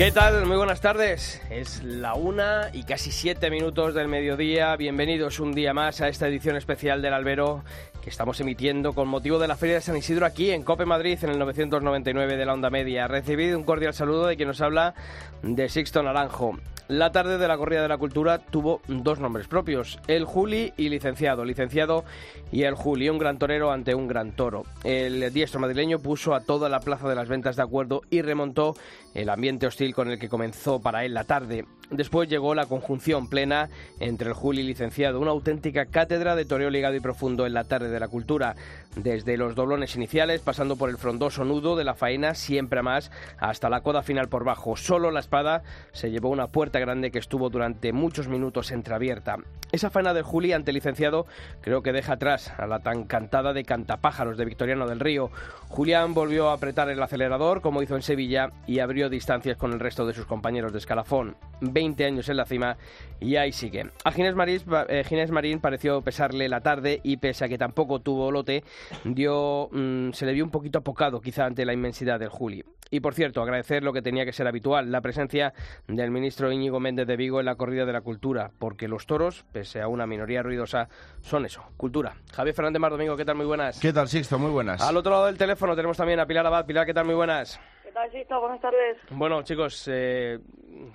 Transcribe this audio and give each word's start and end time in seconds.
¿Qué 0.00 0.12
tal? 0.12 0.46
Muy 0.46 0.56
buenas 0.56 0.80
tardes. 0.80 1.42
Es 1.50 1.82
la 1.82 2.14
una 2.14 2.70
y 2.72 2.84
casi 2.84 3.12
siete 3.12 3.50
minutos 3.50 3.92
del 3.92 4.08
mediodía. 4.08 4.74
Bienvenidos 4.76 5.40
un 5.40 5.52
día 5.52 5.74
más 5.74 6.00
a 6.00 6.08
esta 6.08 6.26
edición 6.26 6.56
especial 6.56 7.02
del 7.02 7.12
Albero 7.12 7.62
que 8.02 8.08
estamos 8.08 8.40
emitiendo 8.40 8.94
con 8.94 9.08
motivo 9.08 9.38
de 9.38 9.46
la 9.46 9.56
Feria 9.56 9.74
de 9.74 9.82
San 9.82 9.98
Isidro 9.98 10.24
aquí 10.24 10.52
en 10.52 10.62
Cope 10.62 10.86
Madrid 10.86 11.18
en 11.22 11.28
el 11.28 11.38
999 11.38 12.38
de 12.38 12.46
la 12.46 12.54
Onda 12.54 12.70
Media. 12.70 13.08
Recibido 13.08 13.58
un 13.58 13.64
cordial 13.64 13.92
saludo 13.92 14.26
de 14.26 14.36
quien 14.36 14.48
nos 14.48 14.62
habla 14.62 14.94
de 15.42 15.68
Sixto 15.68 16.02
Naranjo. 16.02 16.58
La 16.90 17.12
tarde 17.12 17.38
de 17.38 17.46
la 17.46 17.56
Corrida 17.56 17.82
de 17.82 17.88
la 17.88 17.98
Cultura 17.98 18.38
tuvo 18.38 18.80
dos 18.88 19.20
nombres 19.20 19.46
propios, 19.46 20.00
el 20.08 20.24
Juli 20.24 20.72
y 20.76 20.88
licenciado. 20.88 21.44
Licenciado 21.44 22.04
y 22.50 22.64
el 22.64 22.74
Juli, 22.74 23.08
un 23.08 23.18
gran 23.20 23.38
torero 23.38 23.70
ante 23.70 23.94
un 23.94 24.08
gran 24.08 24.32
toro. 24.32 24.64
El 24.82 25.32
diestro 25.32 25.60
madrileño 25.60 26.00
puso 26.00 26.34
a 26.34 26.40
toda 26.40 26.68
la 26.68 26.80
plaza 26.80 27.08
de 27.08 27.14
las 27.14 27.28
ventas 27.28 27.54
de 27.54 27.62
acuerdo 27.62 28.02
y 28.10 28.22
remontó 28.22 28.74
el 29.14 29.28
ambiente 29.28 29.68
hostil 29.68 29.94
con 29.94 30.10
el 30.10 30.18
que 30.18 30.28
comenzó 30.28 30.82
para 30.82 31.04
él 31.04 31.14
la 31.14 31.22
tarde. 31.22 31.64
Después 31.90 32.28
llegó 32.28 32.54
la 32.54 32.66
conjunción 32.66 33.28
plena 33.28 33.68
entre 33.98 34.28
el 34.28 34.34
Juli 34.34 34.62
licenciado, 34.62 35.18
una 35.18 35.32
auténtica 35.32 35.86
cátedra 35.86 36.36
de 36.36 36.44
toreo 36.44 36.70
ligado 36.70 36.94
y 36.94 37.00
profundo 37.00 37.46
en 37.46 37.54
la 37.54 37.64
tarde 37.64 37.90
de 37.90 37.98
la 37.98 38.06
cultura, 38.06 38.54
desde 38.94 39.36
los 39.36 39.56
doblones 39.56 39.96
iniciales, 39.96 40.40
pasando 40.40 40.76
por 40.76 40.88
el 40.88 40.98
frondoso 40.98 41.44
nudo 41.44 41.74
de 41.74 41.82
la 41.82 41.94
faena, 41.94 42.34
siempre 42.34 42.78
a 42.78 42.84
más, 42.84 43.10
hasta 43.38 43.68
la 43.68 43.80
coda 43.80 44.02
final 44.02 44.28
por 44.28 44.44
bajo. 44.44 44.76
Solo 44.76 45.10
la 45.10 45.18
espada 45.18 45.64
se 45.90 46.12
llevó 46.12 46.28
una 46.28 46.46
puerta 46.46 46.78
grande 46.78 47.10
que 47.10 47.18
estuvo 47.18 47.50
durante 47.50 47.92
muchos 47.92 48.28
minutos 48.28 48.70
entreabierta. 48.70 49.38
Esa 49.72 49.90
faena 49.90 50.14
del 50.14 50.22
Juli 50.22 50.52
ante 50.52 50.72
licenciado 50.72 51.26
creo 51.60 51.82
que 51.82 51.92
deja 51.92 52.14
atrás 52.14 52.52
a 52.56 52.66
la 52.66 52.80
tan 52.80 53.04
cantada 53.04 53.52
de 53.52 53.64
cantapájaros 53.64 54.36
de 54.36 54.44
Victoriano 54.44 54.86
del 54.86 55.00
Río. 55.00 55.30
Julián 55.68 56.14
volvió 56.14 56.50
a 56.50 56.54
apretar 56.54 56.88
el 56.88 57.02
acelerador, 57.02 57.60
como 57.62 57.82
hizo 57.82 57.96
en 57.96 58.02
Sevilla, 58.02 58.50
y 58.66 58.78
abrió 58.78 59.08
distancias 59.08 59.56
con 59.56 59.72
el 59.72 59.80
resto 59.80 60.06
de 60.06 60.14
sus 60.14 60.26
compañeros 60.26 60.72
de 60.72 60.78
escalafón. 60.78 61.36
20 61.60 61.79
años 62.04 62.28
en 62.28 62.36
la 62.36 62.44
cima 62.44 62.76
y 63.20 63.36
ahí 63.36 63.52
sigue. 63.52 63.90
A 64.04 64.12
Ginés 64.12 64.34
Marín, 64.34 64.60
eh, 64.88 65.04
Ginés 65.04 65.30
Marín 65.30 65.60
pareció 65.60 66.00
pesarle 66.02 66.48
la 66.48 66.60
tarde 66.60 67.00
y 67.02 67.16
pese 67.16 67.44
a 67.44 67.48
que 67.48 67.58
tampoco 67.58 68.00
tuvo 68.00 68.30
lote, 68.30 68.64
dio, 69.04 69.68
mm, 69.72 70.12
se 70.12 70.26
le 70.26 70.32
vio 70.32 70.44
un 70.44 70.50
poquito 70.50 70.78
apocado 70.78 71.20
quizá 71.20 71.44
ante 71.44 71.64
la 71.64 71.72
inmensidad 71.72 72.18
del 72.18 72.28
Juli. 72.28 72.64
Y 72.90 73.00
por 73.00 73.14
cierto, 73.14 73.40
agradecer 73.40 73.84
lo 73.84 73.92
que 73.92 74.02
tenía 74.02 74.24
que 74.24 74.32
ser 74.32 74.48
habitual, 74.48 74.90
la 74.90 75.00
presencia 75.00 75.54
del 75.86 76.10
ministro 76.10 76.50
Íñigo 76.50 76.80
Méndez 76.80 77.06
de 77.06 77.16
Vigo 77.16 77.38
en 77.38 77.46
la 77.46 77.54
corrida 77.54 77.86
de 77.86 77.92
la 77.92 78.00
cultura, 78.00 78.50
porque 78.58 78.88
los 78.88 79.06
toros, 79.06 79.44
pese 79.52 79.80
a 79.80 79.86
una 79.86 80.06
minoría 80.06 80.42
ruidosa, 80.42 80.88
son 81.20 81.46
eso, 81.46 81.62
cultura. 81.76 82.16
Javier 82.32 82.54
Fernández 82.54 82.80
Mar 82.80 82.90
Domingo, 82.90 83.16
¿qué 83.16 83.24
tal? 83.24 83.36
Muy 83.36 83.46
buenas. 83.46 83.78
¿Qué 83.78 83.92
tal, 83.92 84.08
Sixto? 84.08 84.38
Muy 84.38 84.50
buenas. 84.50 84.80
Al 84.80 84.96
otro 84.96 85.12
lado 85.12 85.26
del 85.26 85.38
teléfono 85.38 85.76
tenemos 85.76 85.96
también 85.96 86.18
a 86.18 86.26
Pilar 86.26 86.46
Abad. 86.46 86.66
Pilar, 86.66 86.84
¿qué 86.84 86.94
tal? 86.94 87.04
Muy 87.04 87.14
buenas. 87.14 87.60
¿Qué 87.90 87.94
tal, 87.94 88.12
Sixto? 88.12 88.40
Buenas 88.40 88.60
tardes. 88.60 88.98
Bueno, 89.10 89.42
chicos, 89.42 89.88
eh, 89.92 90.38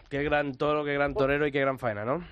qué 0.09 0.23
gran 0.23 0.53
toro, 0.57 0.85
qué 0.85 0.93
gran 0.93 1.13
torero 1.13 1.45
y 1.45 1.51
qué 1.51 1.59
gran 1.59 1.77
faena, 1.77 2.05
¿no? 2.05 2.23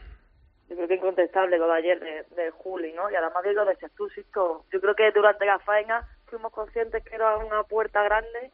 Yo 0.70 0.78
creo 0.78 0.88
que 0.88 0.96
incontestable 0.96 1.58
lo 1.58 1.68
de 1.68 1.74
ayer 1.74 2.00
de, 2.00 2.24
de 2.42 2.50
Juli, 2.52 2.94
¿no? 2.94 3.12
Y 3.12 3.16
además 3.16 3.44
digo 3.44 3.66
de 3.66 3.76
tú, 3.94 4.08
Sixto. 4.12 4.64
Yo 4.72 4.80
creo 4.80 4.96
que 4.96 5.12
durante 5.12 5.46
la 5.46 5.60
faena 5.60 6.08
fuimos 6.28 6.54
conscientes 6.54 7.04
que 7.04 7.14
era 7.14 7.36
una 7.40 7.64
puerta 7.64 8.04
grande 8.04 8.52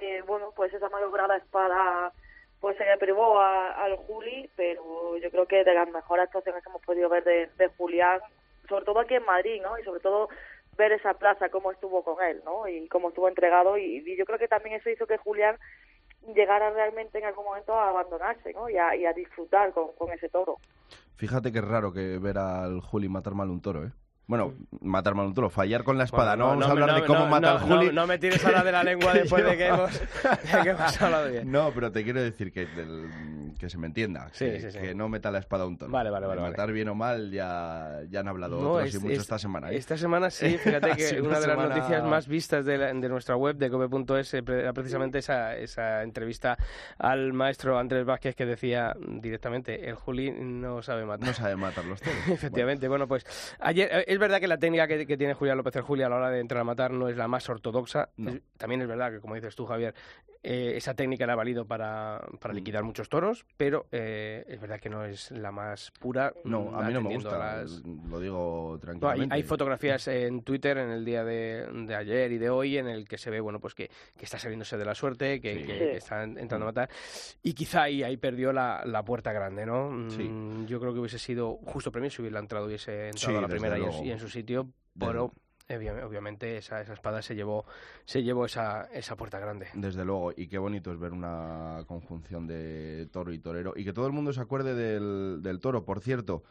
que 0.00 0.22
bueno 0.22 0.54
pues 0.56 0.72
esa 0.72 0.88
malograda 0.88 1.36
espada 1.36 2.14
pues 2.58 2.78
se 2.78 2.86
le 2.86 2.96
privó 2.96 3.38
al 3.38 3.94
Juli 3.96 4.48
pero 4.56 5.18
yo 5.18 5.30
creo 5.30 5.46
que 5.46 5.64
de 5.64 5.74
las 5.74 5.88
mejores 5.90 6.24
actuaciones 6.24 6.64
que 6.64 6.70
hemos 6.70 6.80
podido 6.80 7.10
ver 7.10 7.24
de, 7.24 7.50
de 7.58 7.68
Julián 7.76 8.20
sobre 8.70 8.86
todo 8.86 9.00
aquí 9.00 9.16
en 9.16 9.26
Madrid 9.26 9.60
no 9.62 9.78
y 9.78 9.84
sobre 9.84 10.00
todo 10.00 10.30
ver 10.76 10.92
esa 10.92 11.14
plaza 11.14 11.48
cómo 11.50 11.72
estuvo 11.72 12.02
con 12.02 12.22
él 12.24 12.42
no 12.44 12.66
y 12.68 12.88
cómo 12.88 13.08
estuvo 13.08 13.28
entregado. 13.28 13.78
Y, 13.78 14.16
yo 14.16 14.24
creo 14.24 14.38
que 14.38 14.48
también 14.48 14.76
eso 14.76 14.90
hizo 14.90 15.06
que 15.06 15.18
Julián 15.18 15.56
llegara 16.34 16.70
realmente 16.70 17.18
en 17.18 17.24
algún 17.24 17.44
momento 17.44 17.74
a 17.74 17.88
abandonarse 17.88 18.52
¿no? 18.52 18.70
y, 18.70 18.76
a, 18.76 18.94
y 18.94 19.04
a 19.06 19.12
disfrutar 19.12 19.72
con, 19.72 19.90
ese 20.12 20.28
toro. 20.28 20.58
Fíjate 21.16 21.52
que 21.52 21.58
es 21.58 21.64
raro 21.64 21.92
que 21.92 22.18
ver 22.18 22.38
al 22.38 22.80
Juli 22.80 23.08
matar 23.08 23.34
mal 23.34 23.50
un 23.50 23.60
toro 23.60 23.84
eh 23.84 23.90
bueno, 24.32 24.54
matar 24.80 25.14
mal 25.14 25.26
un 25.26 25.34
toro, 25.34 25.50
fallar 25.50 25.84
con 25.84 25.98
la 25.98 26.04
espada. 26.04 26.36
no, 26.36 26.46
vamos 26.46 26.66
a 26.66 26.70
hablar 26.70 26.94
de 26.94 27.06
cómo 27.06 27.26
mata 27.26 27.52
al 27.52 27.58
Juli. 27.58 27.92
No, 27.92 28.06
me 28.06 28.16
tires 28.16 28.42
ahora 28.46 28.64
de 28.64 28.72
la 28.72 28.82
lengua 28.92 29.12
después 29.12 29.44
de 29.44 29.58
que, 29.58 29.66
hemos, 29.66 30.00
de 30.00 30.62
que 30.62 30.70
hemos 30.70 31.02
hablado 31.02 31.30
bien. 31.30 31.52
No, 31.52 31.70
pero 31.74 31.92
te 31.92 32.02
quiero 32.02 32.22
decir 32.22 32.50
que, 32.50 32.66
que 33.58 33.68
se 33.68 33.76
me 33.76 33.88
entienda. 33.88 34.30
que, 34.38 34.94
no 34.94 35.10
meta 35.10 35.30
la 35.30 35.38
espada 35.38 35.64
a 35.64 35.66
un 35.66 35.76
toro. 35.76 35.92
Vale, 35.92 36.08
vale, 36.08 36.26
vale. 36.26 36.40
matar 36.40 36.72
bien 36.72 36.88
o 36.88 36.94
mal 36.94 37.30
ya, 37.30 38.00
ya 38.08 38.20
han 38.20 38.28
hablado 38.28 38.58
otros 38.58 38.94
y 38.94 38.98
mucho 39.00 39.20
esta 39.20 39.38
semana. 39.38 39.70
¿eh? 39.70 39.76
Esta 39.76 39.98
semana 39.98 40.30
sí, 40.30 40.56
fíjate 40.64 40.92
que 40.92 41.20
una, 41.20 41.38
de 41.38 41.48
las 41.48 41.58
noticias 41.58 42.02
más 42.02 42.26
vistas 42.26 42.64
de, 42.64 42.78
de 42.78 43.08
nuestra 43.10 43.36
web, 43.36 43.56
de 43.56 43.68
cope.es, 43.68 44.32
era 44.32 44.72
precisamente 44.72 45.18
esa, 45.18 45.54
esa 45.58 46.02
entrevista 46.02 46.56
al 46.96 47.34
maestro 47.34 47.78
Andrés 47.78 48.06
Vázquez 48.06 48.34
que 48.34 48.46
decía 48.46 48.96
directamente, 48.98 49.90
el 49.90 49.94
Juli 49.94 50.30
no 50.30 50.80
sabe 50.80 51.04
matar. 51.04 51.28
No 51.28 51.34
sabe 51.34 51.54
matar 51.54 51.84
los 51.84 52.00
toros. 52.00 52.28
Efectivamente, 52.28 52.88
bueno. 52.88 53.06
pues 53.06 53.26
ayer 53.60 54.04
es 54.06 54.18
verdad 54.22 54.40
que 54.40 54.48
la 54.48 54.58
técnica 54.58 54.86
que, 54.86 55.16
tiene 55.16 55.34
Julián 55.34 55.56
López 55.56 55.76
el 55.76 55.82
Juli 55.82 56.02
a 56.02 56.08
la 56.08 56.16
hora 56.16 56.30
de 56.30 56.40
entrar 56.40 56.60
a 56.60 56.64
matar 56.64 56.92
no 56.92 57.08
es 57.08 57.16
la 57.16 57.28
más 57.28 57.48
ortodoxa. 57.48 58.08
también 58.56 58.82
es 58.82 58.88
verdad 58.88 59.12
que, 59.12 59.20
como 59.20 59.34
dices 59.34 59.54
tú, 59.54 59.66
Javier, 59.66 59.94
eh, 60.44 60.72
esa 60.76 60.94
técnica 60.94 61.24
le 61.24 61.32
ha 61.32 61.36
valido 61.36 61.64
para, 61.64 62.20
para 62.40 62.52
mm. 62.52 62.56
liquidar 62.56 62.82
muchos 62.82 63.08
toros, 63.08 63.46
pero 63.56 63.86
eh, 63.92 64.44
es 64.48 64.60
verdad 64.60 64.80
que 64.80 64.90
no 64.90 65.04
es 65.04 65.30
la 65.30 65.52
más 65.52 65.92
pura. 66.00 66.32
No, 66.42 66.76
a 66.76 66.82
mí 66.82 66.92
no 66.92 67.00
me 67.00 67.14
gusta, 67.14 67.64
lo 68.08 68.18
digo 68.18 68.76
tranquilamente. 68.80 69.32
hay, 69.32 69.42
fotografías 69.44 70.08
en 70.08 70.42
Twitter 70.42 70.78
en 70.78 70.90
el 70.90 71.04
día 71.04 71.22
de, 71.22 71.66
de, 71.86 71.94
ayer 71.94 72.32
y 72.32 72.38
de 72.38 72.50
hoy 72.50 72.76
en 72.76 72.88
el 72.88 73.06
que 73.06 73.18
se 73.18 73.30
ve 73.30 73.40
bueno 73.40 73.60
pues 73.60 73.74
que, 73.74 73.88
que 74.16 74.24
está 74.24 74.36
saliéndose 74.36 74.76
de 74.76 74.84
la 74.84 74.96
suerte, 74.96 75.40
que, 75.40 75.96
está 75.96 76.24
entrando 76.24 76.64
a 76.66 76.70
matar, 76.70 76.90
y 77.42 77.52
quizá 77.52 77.82
ahí, 77.82 78.02
ahí 78.02 78.16
perdió 78.16 78.52
la, 78.52 78.82
la 78.84 79.04
puerta 79.04 79.32
grande, 79.32 79.64
¿no? 79.64 79.90
Mm, 79.90 80.66
yo 80.66 80.80
creo 80.80 80.92
que 80.92 80.98
hubiese 80.98 81.20
sido 81.20 81.58
justo 81.66 81.92
premio 81.92 82.10
si 82.10 82.20
hubiera 82.20 82.40
entrado, 82.40 82.66
hubiese 82.66 83.10
entrado 83.10 83.38
a 83.38 83.42
la 83.42 83.48
primera 83.48 83.78
y 83.78 84.01
en, 84.10 84.18
su 84.18 84.28
sitio, 84.28 84.68
pero 84.98 85.32
obviamente 85.68 86.56
esa, 86.56 86.80
esa 86.80 86.92
espada 86.92 87.22
se 87.22 87.34
llevó, 87.34 87.64
se 88.04 88.22
llevó 88.22 88.46
esa, 88.46 88.84
esa 88.92 89.16
puerta 89.16 89.38
grande. 89.38 89.68
Desde 89.74 90.04
luego, 90.04 90.32
y 90.36 90.48
qué 90.48 90.58
bonito 90.58 90.92
es 90.92 90.98
ver 90.98 91.12
una 91.12 91.84
conjunción 91.86 92.46
de 92.46 93.08
toro 93.12 93.32
y 93.32 93.38
torero, 93.38 93.72
y 93.76 93.84
que 93.84 93.92
todo 93.92 94.06
el 94.06 94.12
mundo 94.12 94.32
se 94.32 94.40
acuerde 94.40 94.74
del, 94.74 95.40
del 95.42 95.60
toro. 95.60 95.84
Por 95.84 96.00
cierto, 96.00 96.42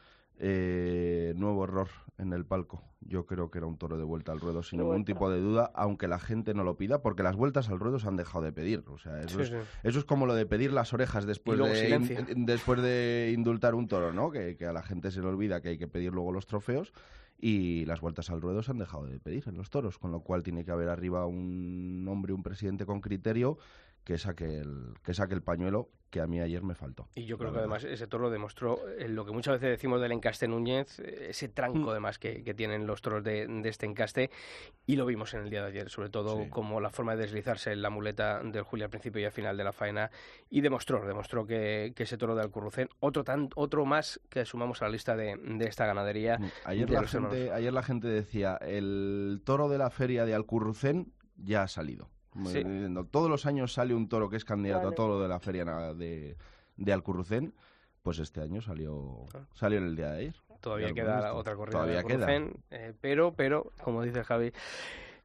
eh, 0.44 1.34
nuevo 1.36 1.64
error 1.66 1.88
en 2.18 2.34
el 2.34 2.46
palco. 2.46 2.84
Yo 3.02 3.26
creo 3.26 3.52
que 3.52 3.60
era 3.60 3.68
un 3.68 3.78
toro 3.78 3.98
de 3.98 4.04
vuelta 4.04 4.32
al 4.32 4.40
ruedo 4.40 4.64
sin 4.64 4.80
ningún 4.80 5.06
tipo 5.06 5.30
de 5.30 5.40
duda, 5.40 5.72
aunque 5.76 6.08
la 6.08 6.20
gente 6.20 6.54
no 6.54 6.64
lo 6.64 6.78
pida, 6.78 7.02
porque 7.02 7.24
las 7.24 7.36
vueltas 7.36 7.70
al 7.70 7.80
ruedo 7.80 8.00
se 8.00 8.08
han 8.08 8.16
dejado 8.16 8.44
de 8.44 8.52
pedir. 8.52 8.84
O 8.88 8.98
sea, 8.98 9.22
eso, 9.22 9.42
es, 9.42 9.52
eso 9.84 10.00
es 10.00 10.06
como 10.06 10.26
lo 10.26 10.34
de 10.34 10.46
pedir 10.46 10.72
las 10.72 10.94
orejas 10.94 11.26
después 11.26 11.60
de, 11.60 12.34
después 12.38 12.82
de 12.82 13.34
indultar 13.36 13.76
un 13.76 13.88
toro, 13.88 14.14
¿no? 14.14 14.32
Que, 14.32 14.56
que 14.56 14.66
a 14.66 14.74
la 14.74 14.84
gente 14.84 15.12
se 15.12 15.22
le 15.22 15.28
olvida 15.28 15.62
que 15.62 15.70
hay 15.70 15.78
que 15.78 15.88
pedir 15.88 16.12
luego 16.12 16.32
los 16.32 16.46
trofeos 16.48 16.94
y 17.41 17.85
las 17.85 18.00
vueltas 18.00 18.29
al 18.29 18.40
ruedo 18.40 18.62
se 18.62 18.72
han 18.72 18.78
dejado 18.78 19.07
de 19.07 19.19
pedir 19.19 19.44
en 19.47 19.57
los 19.57 19.69
toros, 19.69 19.97
con 19.97 20.12
lo 20.12 20.22
cual 20.22 20.44
tiene 20.44 20.63
que 20.63 20.72
haber 20.72 20.90
arriba 20.90 21.25
un 21.25 22.06
hombre, 22.07 22.34
un 22.34 22.44
presidente 22.44 22.85
con 22.85 23.02
criterio 23.02 23.58
que 24.03 24.18
saque 24.18 24.59
el, 24.59 24.94
que 25.03 25.14
saque 25.14 25.34
el 25.34 25.42
pañuelo 25.42 25.90
que 26.12 26.20
a 26.20 26.28
mí 26.28 26.40
ayer 26.42 26.62
me 26.62 26.76
faltó. 26.76 27.08
Y 27.16 27.26
yo 27.26 27.38
creo 27.38 27.53
que 27.53 27.59
además 27.59 27.86
ese 27.86 28.06
toro 28.06 28.30
demostró 28.30 28.88
eh, 28.90 29.08
lo 29.08 29.26
que 29.26 29.32
muchas 29.32 29.53
veces 29.53 29.70
decimos 29.70 30.02
del 30.02 30.12
encaste 30.12 30.48
Núñez, 30.48 31.00
eh, 31.00 31.28
ese 31.30 31.48
tranco 31.48 31.80
mm. 31.80 31.90
además 31.90 32.20
que, 32.20 32.44
que, 32.44 32.53
tienen 32.53 32.86
los 32.86 33.02
toros 33.02 33.24
de, 33.24 33.48
este 33.64 33.86
encaste, 33.86 34.30
y 34.86 34.98
lo 34.98 35.06
vimos 35.06 35.34
en 35.34 35.42
el 35.42 35.50
día 35.50 35.62
de 35.62 35.70
ayer, 35.70 35.90
sobre 35.90 36.09
todo 36.09 36.50
como 36.50 36.82
la 36.82 36.90
forma 36.90 37.16
de 37.16 37.24
deslizarse 37.24 37.72
en 37.72 37.82
la 37.82 37.90
muleta 37.90 38.42
del 38.44 38.64
Julio 38.64 38.86
al 38.86 38.92
principio 38.92 39.22
y 39.22 39.26
al 39.26 39.32
final 39.32 39.56
de 39.56 39.64
la 39.64 39.72
faena, 39.72 40.12
y 40.50 40.59
demostró, 40.59 41.06
demostró 41.06 41.47
que, 41.47 41.94
ese 41.96 42.18
toro 42.18 42.36
de 42.36 42.42
Alcurrucén, 42.42 42.90
otro, 43.00 43.24
tan, 43.24 43.50
otro 43.56 43.86
más 43.86 44.20
que 44.30 44.44
sumamos 44.44 44.82
a 44.82 44.86
la 44.86 44.92
lista 44.92 45.16
de, 45.16 45.38
esta 45.62 45.86
ganadería. 45.86 46.38
Mm. 46.38 46.52
Ayer, 46.66 46.90
la 46.90 47.08
gente, 47.08 47.52
ayer 47.52 47.72
la 47.72 47.84
gente 47.84 48.08
decía, 48.09 48.58
el 48.58 49.42
toro 49.46 49.70
de 49.70 49.78
la 49.78 49.90
feria 49.90 50.26
de 50.26 50.34
Alcurrucén 50.34 51.14
ya 51.38 51.64
ha 51.64 51.68
salido. 51.70 52.09
Todos 53.12 53.30
los 53.30 53.46
años 53.46 53.74
sale 53.74 53.94
un 53.94 54.08
toro 54.08 54.30
que 54.30 54.38
es 54.38 54.46
candidato 54.46 54.88
a 54.88 54.92
todo 54.92 55.08
lo 55.08 55.22
de 55.22 55.28
la 55.28 55.40
feria 55.40 55.66
de, 55.94 56.38
de 56.78 56.94
Alcurrucén. 56.94 57.54
Pues 58.02 58.20
este 58.20 58.42
año 58.42 58.62
salió, 58.62 59.26
ah. 59.36 59.46
salió 59.54 59.78
en 59.78 59.86
el 59.86 59.96
día 59.96 60.12
de 60.12 60.20
ayer. 60.20 60.36
Todavía 60.60 60.94
queda 60.94 61.34
otra 61.34 61.56
corrida 61.56 61.74
Todavía 61.74 61.96
de 61.96 62.00
Alcurrucén, 62.00 62.54
eh, 62.72 62.94
pero, 63.00 63.34
pero, 63.34 63.72
como 63.84 64.02
dice 64.04 64.24
Javi, 64.24 64.52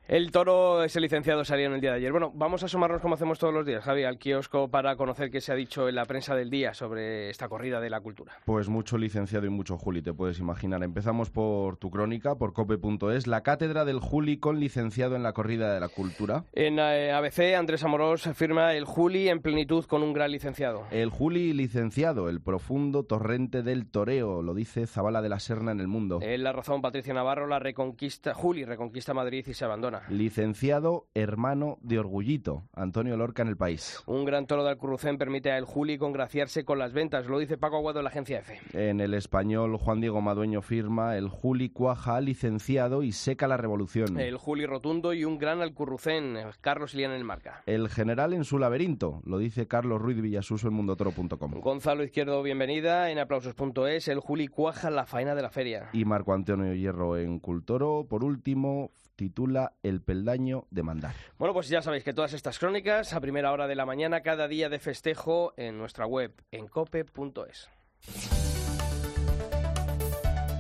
El 0.09 0.31
toro, 0.31 0.85
ese 0.85 1.01
licenciado, 1.01 1.45
salió 1.45 1.67
en 1.67 1.73
el 1.73 1.81
día 1.81 1.91
de 1.91 1.97
ayer. 1.97 2.13
Bueno, 2.13 2.31
vamos 2.33 2.63
a 2.63 2.67
asomarnos 2.67 3.01
como 3.01 3.15
hacemos 3.15 3.41
todos 3.41 3.53
los 3.53 3.67
días, 3.67 3.83
Javi, 3.83 4.05
al 4.05 4.19
kiosco 4.19 4.69
para 4.69 4.95
conocer 4.95 5.33
qué 5.33 5.41
se 5.41 5.51
ha 5.51 5.57
dicho 5.57 5.89
en 5.89 5.97
la 5.97 6.05
prensa 6.05 6.37
del 6.37 6.49
día 6.49 6.75
sobre 6.75 7.29
esta 7.29 7.49
corrida 7.49 7.81
de 7.81 7.91
la 7.91 8.01
cultura. 8.01 8.35
Pues 8.45 8.69
mucho 8.69 8.99
licenciado 8.99 9.47
y 9.47 9.49
mucho 9.49 9.77
Juli, 9.77 10.03
te 10.03 10.15
puedes 10.15 10.39
imaginar. 10.39 10.85
Empezamos 10.85 11.31
por 11.31 11.77
tu 11.79 11.91
crónica, 11.91 12.37
por 12.37 12.53
cope.es, 12.53 13.27
la 13.27 13.43
cátedra 13.43 13.85
del 13.85 13.99
Juli 13.99 14.37
con 14.37 14.61
licenciado 14.61 15.17
en 15.17 15.25
la 15.25 15.33
corrida 15.33 15.75
de 15.75 15.81
la 15.81 15.89
cultura. 15.89 16.45
En 16.53 16.79
eh, 16.79 17.11
ABC, 17.11 17.57
Andrés 17.57 17.83
Amorós 17.83 18.29
afirma 18.29 18.75
el 18.75 18.85
Juli 18.85 19.29
en 19.29 19.43
plenitud 19.43 19.87
con 19.87 20.05
un 20.05 20.13
gran 20.13 20.31
licenciado. 20.31 20.85
El 20.93 21.11
Juli 21.11 21.53
licenciado, 21.53 22.29
el 22.29 22.41
profundo 22.41 23.03
torrente 23.03 23.65
del 23.65 23.91
toreo, 23.91 24.41
lo 24.41 24.55
dice 24.55 24.87
Zabala 24.87 25.21
de 25.21 25.31
la 25.31 25.41
Serna 25.41 25.73
en 25.73 25.81
el 25.81 25.89
mundo. 25.89 26.21
En 26.23 26.45
La 26.45 26.53
Razón, 26.53 26.81
Patricia 26.81 27.13
Navarro, 27.13 27.49
la 27.49 27.59
reconquista, 27.59 28.35
Juli 28.35 28.65
reconquista 28.65 29.13
Madrid 29.13 29.45
y 29.49 29.53
se 29.53 29.65
abandona. 29.65 29.96
Licenciado 30.09 31.07
hermano 31.15 31.79
de 31.83 31.99
Orgullito, 31.99 32.65
Antonio 32.75 33.17
Lorca 33.17 33.43
en 33.43 33.49
el 33.49 33.57
país. 33.57 34.03
Un 34.07 34.25
gran 34.25 34.47
toro 34.47 34.65
de 34.65 34.71
Alcurrucén 34.71 35.19
permite 35.19 35.51
a 35.51 35.59
el 35.59 35.65
Juli 35.65 35.99
congraciarse 35.99 36.65
con 36.65 36.79
las 36.79 36.93
ventas, 36.93 37.27
lo 37.27 37.39
dice 37.39 37.59
Paco 37.59 37.77
Aguado 37.77 38.01
en 38.01 38.05
la 38.05 38.11
agencia 38.11 38.39
EFE. 38.39 38.61
En 38.73 39.01
el 39.01 39.15
español, 39.15 39.77
Juan 39.77 40.01
Diego 40.01 40.21
Madueño 40.21 40.63
firma 40.63 41.17
el 41.17 41.29
Juli 41.29 41.71
cuaja 41.71 42.21
licenciado 42.21 43.03
y 43.03 43.13
seca 43.13 43.49
la 43.49 43.57
revolución. 43.57 44.19
El 44.19 44.37
Juli 44.37 44.67
rotundo 44.67 45.13
y 45.13 45.25
un 45.25 45.39
gran 45.39 45.61
Alcurrucén, 45.63 46.37
Carlos 46.61 46.95
Ilián 46.95 47.13
en 47.13 47.19
el 47.19 47.25
marca. 47.25 47.63
El 47.67 47.89
general 47.89 48.33
en 48.33 48.45
su 48.45 48.59
laberinto, 48.59 49.23
lo 49.25 49.39
dice 49.39 49.67
Carlos 49.67 50.01
Ruiz 50.01 50.21
Villasuso 50.21 50.69
en 50.69 50.75
mundotoro.com. 50.75 51.61
Gonzalo 51.61 52.05
Izquierdo, 52.05 52.43
bienvenida 52.43 53.11
en 53.11 53.19
aplausos.es. 53.19 54.09
El 54.09 54.21
Juli 54.21 54.49
cuaja 54.49 54.91
la 54.91 55.07
faena 55.07 55.35
de 55.35 55.43
la 55.43 55.51
feria. 55.51 55.89
Y 55.93 56.05
Marco 56.05 56.33
Antonio 56.33 56.75
Hierro 56.75 57.17
en 57.17 57.39
Cultoro, 57.39 58.07
por 58.09 58.25
último, 58.25 58.91
titula 59.17 59.73
El 59.87 60.01
peldaño 60.01 60.67
de 60.73 60.83
mandar. 60.83 61.15
Bueno, 61.39 61.55
pues 61.55 61.69
ya 61.69 61.81
sabéis 61.81 62.03
que 62.03 62.13
todas 62.13 62.33
estas 62.33 62.59
crónicas 62.59 63.13
a 63.13 63.21
primera 63.21 63.53
hora 63.53 63.69
de 63.69 63.77
la 63.77 63.87
mañana, 63.87 64.21
cada 64.21 64.49
día 64.49 64.69
de 64.69 64.81
festejo 64.81 65.55
en 65.57 65.79
nuestra 65.79 66.07
web, 66.07 66.33
en 66.51 66.67
cope.es. 66.67 67.71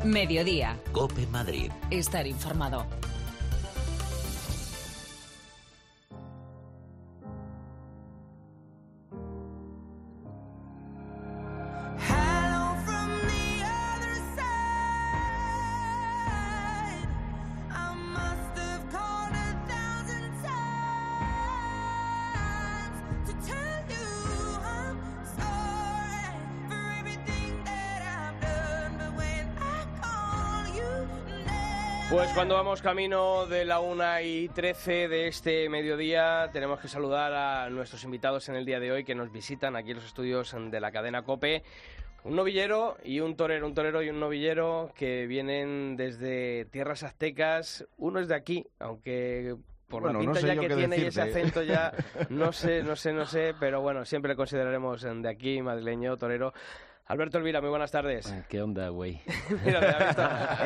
Mediodía. 0.05 0.78
Cope 0.93 1.26
Madrid. 1.26 1.73
Estar 1.90 2.25
informado. 2.28 2.87
Cuando 32.37 32.55
vamos 32.55 32.83
camino 32.83 33.47
de 33.47 33.65
la 33.65 33.81
1 33.81 34.21
y 34.21 34.50
13 34.50 35.09
de 35.09 35.27
este 35.27 35.71
mediodía, 35.71 36.50
tenemos 36.53 36.81
que 36.81 36.87
saludar 36.87 37.33
a 37.33 37.71
nuestros 37.71 38.05
invitados 38.05 38.50
en 38.50 38.56
el 38.56 38.67
día 38.67 38.79
de 38.79 38.93
hoy 38.93 39.05
que 39.05 39.15
nos 39.15 39.33
visitan 39.33 39.75
aquí 39.75 39.93
en 39.93 39.97
los 39.97 40.05
estudios 40.05 40.55
de 40.55 40.79
la 40.79 40.93
cadena 40.93 41.23
COPE. 41.23 41.62
Un 42.25 42.37
novillero 42.37 42.99
y 43.03 43.21
un 43.21 43.37
torero, 43.37 43.67
un 43.67 43.73
torero 43.73 44.03
y 44.03 44.11
un 44.11 44.21
novillero 44.21 44.93
que 44.94 45.27
vienen 45.27 45.97
desde 45.97 46.67
tierras 46.67 47.05
aztecas. 47.05 47.87
Uno 47.97 48.21
es 48.21 48.29
de 48.29 48.35
aquí, 48.35 48.67
aunque 48.81 49.56
por 49.88 50.03
Bueno, 50.03 50.19
la 50.19 50.27
no 50.27 50.33
pinta 50.33 50.41
sé 50.47 50.55
ya 50.55 50.61
que 50.61 50.75
tiene 50.75 50.99
y 50.99 51.05
ese 51.06 51.23
decirte. 51.23 51.41
acento 51.41 51.62
ya, 51.62 51.93
no 52.29 52.53
sé, 52.53 52.83
no 52.83 52.97
sé, 52.97 53.15
no 53.15 53.25
sé, 53.25 53.55
pero 53.59 53.81
bueno, 53.81 54.05
siempre 54.05 54.33
le 54.33 54.37
consideraremos 54.37 55.00
de 55.00 55.29
aquí, 55.29 55.62
madrileño, 55.62 56.19
torero. 56.19 56.53
Alberto 57.08 57.38
Elvira, 57.38 57.61
muy 57.61 57.70
buenas 57.70 57.93
tardes. 57.93 58.26
Ah, 58.26 58.43
¿Qué 58.49 58.61
onda, 58.61 58.88
güey? 58.88 59.20
Mira, 59.64 59.79
ha 59.79 60.06
visto 60.06 60.23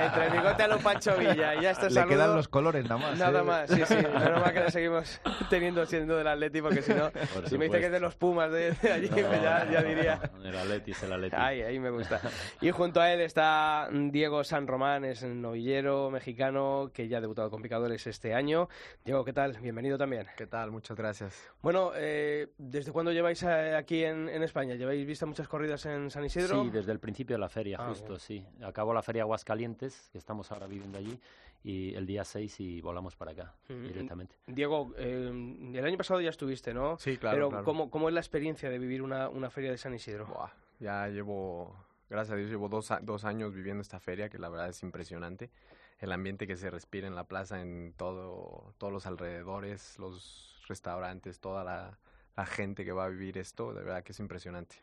entre 0.07 0.27
el 0.27 0.33
bigote 0.33 0.63
a 0.63 0.69
lo 0.69 0.79
Pancho 0.79 1.15
Villa 1.19 1.55
y 1.57 1.61
ya 1.63 1.73
está 1.73 1.89
Le 1.89 1.91
saludo. 1.93 2.09
quedan 2.17 2.35
los 2.35 2.49
colores 2.49 2.83
nada 2.85 2.97
más. 2.97 3.19
Nada 3.19 3.41
¿eh? 3.41 3.45
más, 3.45 3.69
sí, 3.71 3.83
sí. 3.85 3.95
Menos 4.15 4.41
mal 4.41 4.55
que 4.55 4.61
le 4.61 4.71
seguimos 4.71 5.21
teniendo 5.51 5.85
siendo 5.85 6.17
del 6.17 6.27
Atleti, 6.27 6.63
porque 6.63 6.81
si 6.81 6.95
no, 6.95 7.11
Por 7.11 7.47
si 7.47 7.59
me 7.59 7.67
dice 7.67 7.79
que 7.79 7.87
es 7.87 7.93
de 7.93 8.01
los 8.01 8.15
Pumas 8.17 8.51
de, 8.51 8.73
de 8.73 8.91
allí, 8.91 9.09
pues 9.09 9.43
ya, 9.43 9.71
ya 9.71 9.83
diría. 9.83 10.19
El 10.43 10.57
Atleti 10.57 10.93
es 10.93 11.03
el 11.03 11.13
Atleti. 11.13 11.37
Ay, 11.39 11.61
ahí 11.61 11.79
me 11.79 11.91
gusta. 11.91 12.19
Y 12.63 12.71
junto 12.71 13.03
a 13.03 13.13
él 13.13 13.21
está 13.21 13.91
Diego 13.93 14.43
San 14.43 14.67
Román, 14.67 15.05
es 15.05 15.23
el 15.23 15.43
novillero 15.43 16.11
mexicano 16.11 16.91
que 16.95 17.07
ya 17.07 17.19
ha 17.19 17.21
debutado 17.21 17.51
con 17.51 17.61
picadores 17.61 18.07
este 18.07 18.33
año. 18.33 18.71
Diego, 19.05 19.27
¿qué 19.27 19.35
tal? 19.35 19.59
Bienvenido 19.61 19.99
también. 19.99 20.27
¿Qué 20.39 20.47
tal? 20.47 20.71
Muchas 20.71 20.97
gracias. 20.97 21.51
Bueno, 21.61 21.93
eh, 21.97 22.49
¿desde 22.57 22.93
cuándo 22.93 23.13
lleváis 23.13 23.43
eh, 23.43 23.77
aquí 23.77 24.05
en, 24.05 24.31
en 24.31 24.43
España? 24.43 24.75
¿Lleváis 24.77 25.07
visto 25.07 25.27
muchas 25.27 25.47
corridas 25.47 25.85
en 25.85 26.11
San 26.11 26.30
Isidro? 26.31 26.63
Sí, 26.65 26.71
desde 26.71 26.93
el 26.93 26.99
principio 27.01 27.35
de 27.37 27.41
la 27.41 27.49
feria, 27.49 27.77
Ah, 27.81 27.89
justo, 27.89 28.09
bien. 28.09 28.21
sí. 28.21 28.47
Acabó 28.63 28.95
la 28.95 29.03
feria 29.03 29.23
Aguascalientes, 29.23 30.09
que 30.13 30.19
estamos 30.19 30.51
ahora 30.53 30.67
viviendo 30.67 30.99
allí, 30.99 31.19
y 31.63 31.95
el 31.95 32.07
día 32.07 32.25
6 32.25 32.59
y 32.61 32.81
volamos 32.81 33.17
para 33.17 33.33
acá 33.33 33.55
Mm, 33.69 33.87
directamente. 33.87 34.37
Diego, 34.47 34.95
eh, 34.97 35.29
el 35.75 35.85
año 35.85 35.97
pasado 35.99 36.21
ya 36.21 36.31
estuviste, 36.31 36.73
¿no? 36.73 36.99
Sí, 36.99 37.17
claro, 37.19 37.37
Pero 37.37 37.49
claro. 37.51 37.65
¿cómo, 37.65 37.91
¿cómo 37.91 38.09
es 38.09 38.15
la 38.15 38.21
experiencia 38.21 38.71
de 38.71 38.79
vivir 38.79 39.03
una, 39.03 39.29
una 39.29 39.51
feria 39.51 39.71
de 39.71 39.77
San 39.79 39.93
Isidro? 39.95 40.27
Buah, 40.27 40.51
ya 40.79 41.09
llevo, 41.09 41.77
gracias 42.09 42.35
a 42.35 42.37
Dios, 42.37 42.49
llevo 42.51 42.69
dos, 42.69 42.91
dos 43.03 43.25
años 43.25 43.55
viviendo 43.55 43.83
esta 43.83 44.01
feria, 44.01 44.29
que 44.31 44.39
la 44.39 44.49
verdad 44.49 44.69
es 44.71 44.83
impresionante. 44.83 45.51
El 45.99 46.13
ambiente 46.13 46.47
que 46.47 46.57
se 46.57 46.71
respira 46.71 47.07
en 47.07 47.15
la 47.15 47.25
plaza, 47.25 47.61
en 47.61 47.93
todo, 47.97 48.73
todos 48.79 48.91
los 48.91 49.05
alrededores, 49.07 49.99
los 49.99 50.63
restaurantes, 50.67 51.41
toda 51.41 51.63
la, 51.63 51.99
la 52.37 52.47
gente 52.47 52.87
que 52.87 52.93
va 52.93 53.05
a 53.05 53.09
vivir 53.09 53.37
esto, 53.37 53.75
de 53.75 53.83
verdad 53.83 54.03
que 54.03 54.13
es 54.13 54.19
impresionante. 54.21 54.77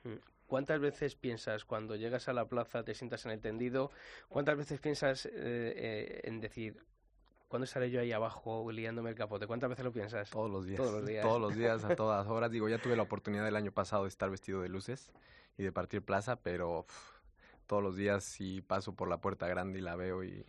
¿Cuántas 0.47 0.79
veces 0.79 1.15
piensas 1.15 1.65
cuando 1.65 1.95
llegas 1.95 2.29
a 2.29 2.33
la 2.33 2.45
plaza, 2.45 2.83
te 2.83 2.93
sientas 2.93 3.25
en 3.25 3.31
el 3.31 3.41
tendido, 3.41 3.91
cuántas 4.29 4.57
veces 4.57 4.79
piensas 4.79 5.25
eh, 5.25 5.31
eh, 5.35 6.21
en 6.23 6.39
decir, 6.39 6.83
¿cuándo 7.49 7.65
estaré 7.65 7.91
yo 7.91 7.99
ahí 7.99 8.13
abajo 8.13 8.71
liándome 8.71 9.09
el 9.09 9.15
capote? 9.15 9.45
¿Cuántas 9.45 9.69
veces 9.69 9.83
lo 9.83 9.91
piensas? 9.91 10.29
Todos 10.29 10.49
los 10.49 10.65
días. 10.65 10.77
Todos 10.77 10.93
los 10.93 11.05
días. 11.05 11.23
Todos 11.23 11.41
los 11.41 11.55
días, 11.55 11.83
a 11.83 11.95
todas 11.95 12.25
horas. 12.27 12.49
Digo, 12.49 12.69
ya 12.69 12.77
tuve 12.77 12.95
la 12.95 13.03
oportunidad 13.03 13.47
el 13.47 13.57
año 13.57 13.71
pasado 13.73 14.03
de 14.03 14.09
estar 14.09 14.29
vestido 14.29 14.61
de 14.61 14.69
luces 14.69 15.11
y 15.57 15.63
de 15.63 15.71
partir 15.73 16.01
plaza, 16.01 16.37
pero 16.37 16.85
todos 17.65 17.83
los 17.83 17.97
días 17.97 18.23
sí 18.23 18.61
paso 18.61 18.95
por 18.95 19.09
la 19.09 19.19
puerta 19.19 19.47
grande 19.47 19.79
y 19.79 19.81
la 19.81 19.97
veo 19.97 20.23
y, 20.23 20.45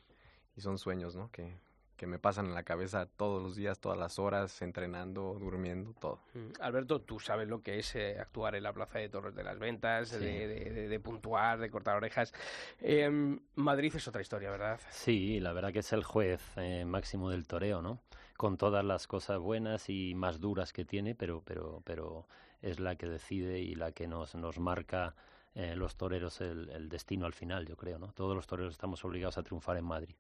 y 0.57 0.61
son 0.61 0.79
sueños, 0.79 1.17
¿no? 1.17 1.29
Que, 1.33 1.59
que 1.99 2.07
me 2.07 2.19
pasan 2.19 2.47
en 2.47 2.55
la 2.55 2.63
cabeza 2.63 3.05
todos 3.05 3.43
los 3.43 3.57
días, 3.57 3.79
todas 3.81 3.99
las 3.99 4.19
horas, 4.19 4.63
entrenando, 4.63 5.37
durmiendo, 5.39 5.93
todo. 6.01 6.21
Mm, 6.33 6.53
Alberto, 6.63 7.03
tú 7.03 7.21
sabes 7.21 7.47
lo 7.49 7.61
que 7.61 7.79
es 7.79 7.95
eh, 7.97 8.17
actuar 8.19 8.55
en 8.55 8.63
la 8.63 8.73
plaza 8.73 8.99
de 9.01 9.11
Torres 9.11 9.35
de 9.35 9.45
las 9.45 9.59
Ventas, 9.59 10.09
Sí. 10.09 10.19
de, 10.25 10.49
de- 10.49 10.71
de- 10.71 10.89
de 10.89 11.01
puntuar, 11.01 11.59
de 11.59 11.69
cortar 11.71 11.97
orejas. 11.97 12.33
Em, 12.81 13.39
Madrid 13.57 13.95
es 13.95 14.09
otra 14.09 14.23
historia, 14.23 14.51
¿verdad? 14.51 14.81
Sí, 14.91 15.41
la 15.41 15.53
verdad 15.53 15.73
que 15.73 15.81
es 15.81 15.93
el 15.93 16.05
juez 16.05 16.41
eh, 16.57 16.85
máximo 16.87 17.29
del 17.29 17.47
toreo, 17.47 17.83
¿no? 17.83 18.01
Con 18.37 18.57
todas 18.57 18.85
las 18.85 19.07
cosas 19.09 19.39
buenas 19.41 19.91
y 19.91 20.15
más 20.15 20.41
duras 20.41 20.73
que 20.73 20.85
tiene, 20.85 21.15
pero, 21.17 21.43
pero, 21.45 21.83
pero 21.85 22.27
es 22.63 22.79
la 22.81 22.95
que 22.97 23.07
decide 23.09 23.59
y 23.59 23.75
la 23.75 23.91
que 23.93 24.07
nos, 24.07 24.35
nos 24.37 24.59
marca 24.61 25.15
eh, 25.57 25.75
los 25.75 25.97
toreros 25.97 26.41
el, 26.41 26.69
el 26.71 26.89
destino 26.89 27.27
al 27.27 27.33
final, 27.33 27.67
yo 27.67 27.77
creo, 27.77 27.99
¿no? 27.99 28.13
Todos 28.13 28.37
los 28.37 28.47
toreros 28.47 28.73
estamos 28.75 29.05
obligados 29.05 29.37
a 29.39 29.43
triunfar 29.43 29.77
en 29.77 29.85
Madrid. 29.85 30.15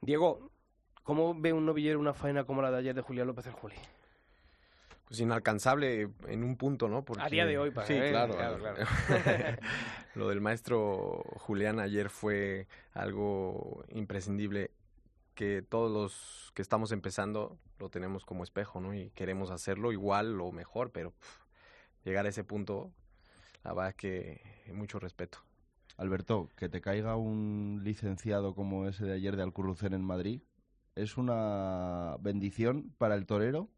Diego, 0.00 0.50
¿cómo 1.06 1.34
ve 1.34 1.52
un 1.54 1.64
novillero 1.64 1.98
una 1.98 2.12
faena 2.12 2.44
como 2.44 2.60
la 2.60 2.70
de 2.70 2.78
ayer 2.78 2.94
de 2.94 3.00
Julián 3.00 3.26
López 3.28 3.46
el 3.46 3.52
Juli? 3.52 3.76
Pues 5.06 5.20
inalcanzable 5.20 6.10
en 6.26 6.42
un 6.42 6.56
punto, 6.56 6.88
¿no? 6.88 7.04
A 7.20 7.28
día 7.30 7.46
de 7.46 7.58
hoy, 7.58 7.70
para 7.70 7.86
Sí, 7.86 7.94
él, 7.94 8.10
claro. 8.10 8.34
claro, 8.34 8.58
claro. 8.58 8.76
Lo 10.16 10.28
del 10.28 10.40
maestro 10.40 11.22
Julián 11.38 11.78
ayer 11.78 12.10
fue 12.10 12.66
algo 12.92 13.84
imprescindible 13.88 14.72
que 15.36 15.62
todos 15.62 15.92
los 15.92 16.50
que 16.54 16.62
estamos 16.62 16.90
empezando 16.90 17.56
lo 17.78 17.88
tenemos 17.88 18.24
como 18.24 18.42
espejo, 18.42 18.80
¿no? 18.80 18.94
Y 18.94 19.10
queremos 19.10 19.50
hacerlo 19.52 19.92
igual 19.92 20.40
o 20.40 20.50
mejor, 20.50 20.90
pero 20.90 21.12
llegar 22.04 22.26
a 22.26 22.30
ese 22.30 22.42
punto, 22.42 22.90
la 23.62 23.74
verdad 23.74 23.94
que 23.94 24.40
mucho 24.72 24.98
respeto. 24.98 25.38
Alberto, 25.98 26.48
que 26.56 26.68
te 26.68 26.80
caiga 26.80 27.14
un 27.16 27.82
licenciado 27.84 28.56
como 28.56 28.88
ese 28.88 29.04
de 29.04 29.12
ayer 29.12 29.36
de 29.36 29.44
Alcurrucén 29.44 29.92
en 29.92 30.02
Madrid, 30.02 30.40
¿es 30.96 31.16
una 31.16 32.16
bendición 32.20 32.92
para 32.98 33.14
el 33.14 33.26
torero 33.26 33.68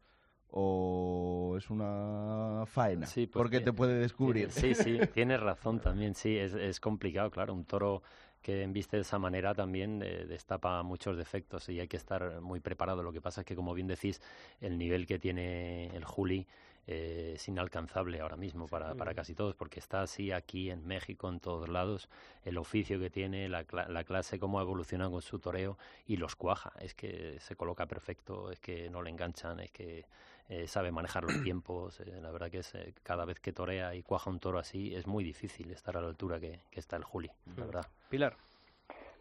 o 0.51 1.55
es 1.57 1.69
una 1.69 2.63
faena? 2.65 3.05
Sí, 3.05 3.27
pues 3.27 3.33
Porque 3.43 3.59
que- 3.59 3.65
te 3.65 3.73
puede 3.73 3.99
descubrir. 3.99 4.51
Sí, 4.51 4.73
sí, 4.73 4.97
tienes 5.13 5.39
razón 5.39 5.79
también, 5.79 6.15
sí, 6.15 6.35
es, 6.37 6.53
es 6.53 6.79
complicado, 6.79 7.29
claro, 7.29 7.53
un 7.53 7.65
toro 7.65 8.01
que 8.41 8.63
embiste 8.63 8.97
de 8.97 9.01
esa 9.01 9.19
manera 9.19 9.53
también 9.53 10.01
eh, 10.03 10.25
destapa 10.25 10.81
muchos 10.83 11.17
defectos 11.17 11.67
y 11.69 11.79
hay 11.79 11.87
que 11.87 11.97
estar 11.97 12.41
muy 12.41 12.59
preparado. 12.59 13.03
Lo 13.03 13.11
que 13.11 13.21
pasa 13.21 13.41
es 13.41 13.47
que, 13.47 13.55
como 13.55 13.73
bien 13.73 13.87
decís, 13.87 14.21
el 14.61 14.77
nivel 14.77 15.05
que 15.05 15.19
tiene 15.19 15.87
el 15.95 16.05
Juli 16.05 16.47
eh, 16.87 17.33
es 17.35 17.47
inalcanzable 17.47 18.19
ahora 18.19 18.35
mismo 18.35 18.67
para, 18.67 18.95
para 18.95 19.13
casi 19.13 19.35
todos, 19.35 19.55
porque 19.55 19.79
está 19.79 20.01
así 20.01 20.31
aquí 20.31 20.71
en 20.71 20.87
México, 20.87 21.29
en 21.29 21.39
todos 21.39 21.69
lados, 21.69 22.09
el 22.45 22.57
oficio 22.57 22.99
que 22.99 23.09
tiene, 23.09 23.47
la, 23.49 23.65
la 23.87 24.03
clase, 24.03 24.39
cómo 24.39 24.59
ha 24.59 24.63
evolucionado 24.63 25.11
con 25.11 25.21
su 25.21 25.37
toreo 25.37 25.77
y 26.07 26.17
los 26.17 26.35
cuaja. 26.35 26.73
Es 26.79 26.95
que 26.95 27.37
se 27.39 27.55
coloca 27.55 27.85
perfecto, 27.85 28.51
es 28.51 28.59
que 28.59 28.89
no 28.89 29.01
le 29.01 29.11
enganchan, 29.11 29.59
es 29.59 29.71
que 29.71 30.05
eh, 30.49 30.67
sabe 30.67 30.91
manejar 30.91 31.23
los 31.23 31.41
tiempos. 31.43 31.99
Eh, 32.01 32.19
la 32.21 32.31
verdad 32.31 32.49
que 32.49 32.59
es, 32.59 32.73
eh, 32.75 32.93
cada 33.03 33.23
vez 33.25 33.39
que 33.39 33.53
torea 33.53 33.93
y 33.93 34.01
cuaja 34.01 34.29
un 34.29 34.39
toro 34.39 34.57
así, 34.57 34.95
es 34.95 35.05
muy 35.05 35.23
difícil 35.23 35.71
estar 35.71 35.95
a 35.95 36.01
la 36.01 36.07
altura 36.07 36.39
que, 36.39 36.59
está 36.71 36.95
el 36.95 37.03
Juli, 37.03 37.31
la 37.55 37.65
verdad. 37.65 37.85
Pilar. 38.09 38.35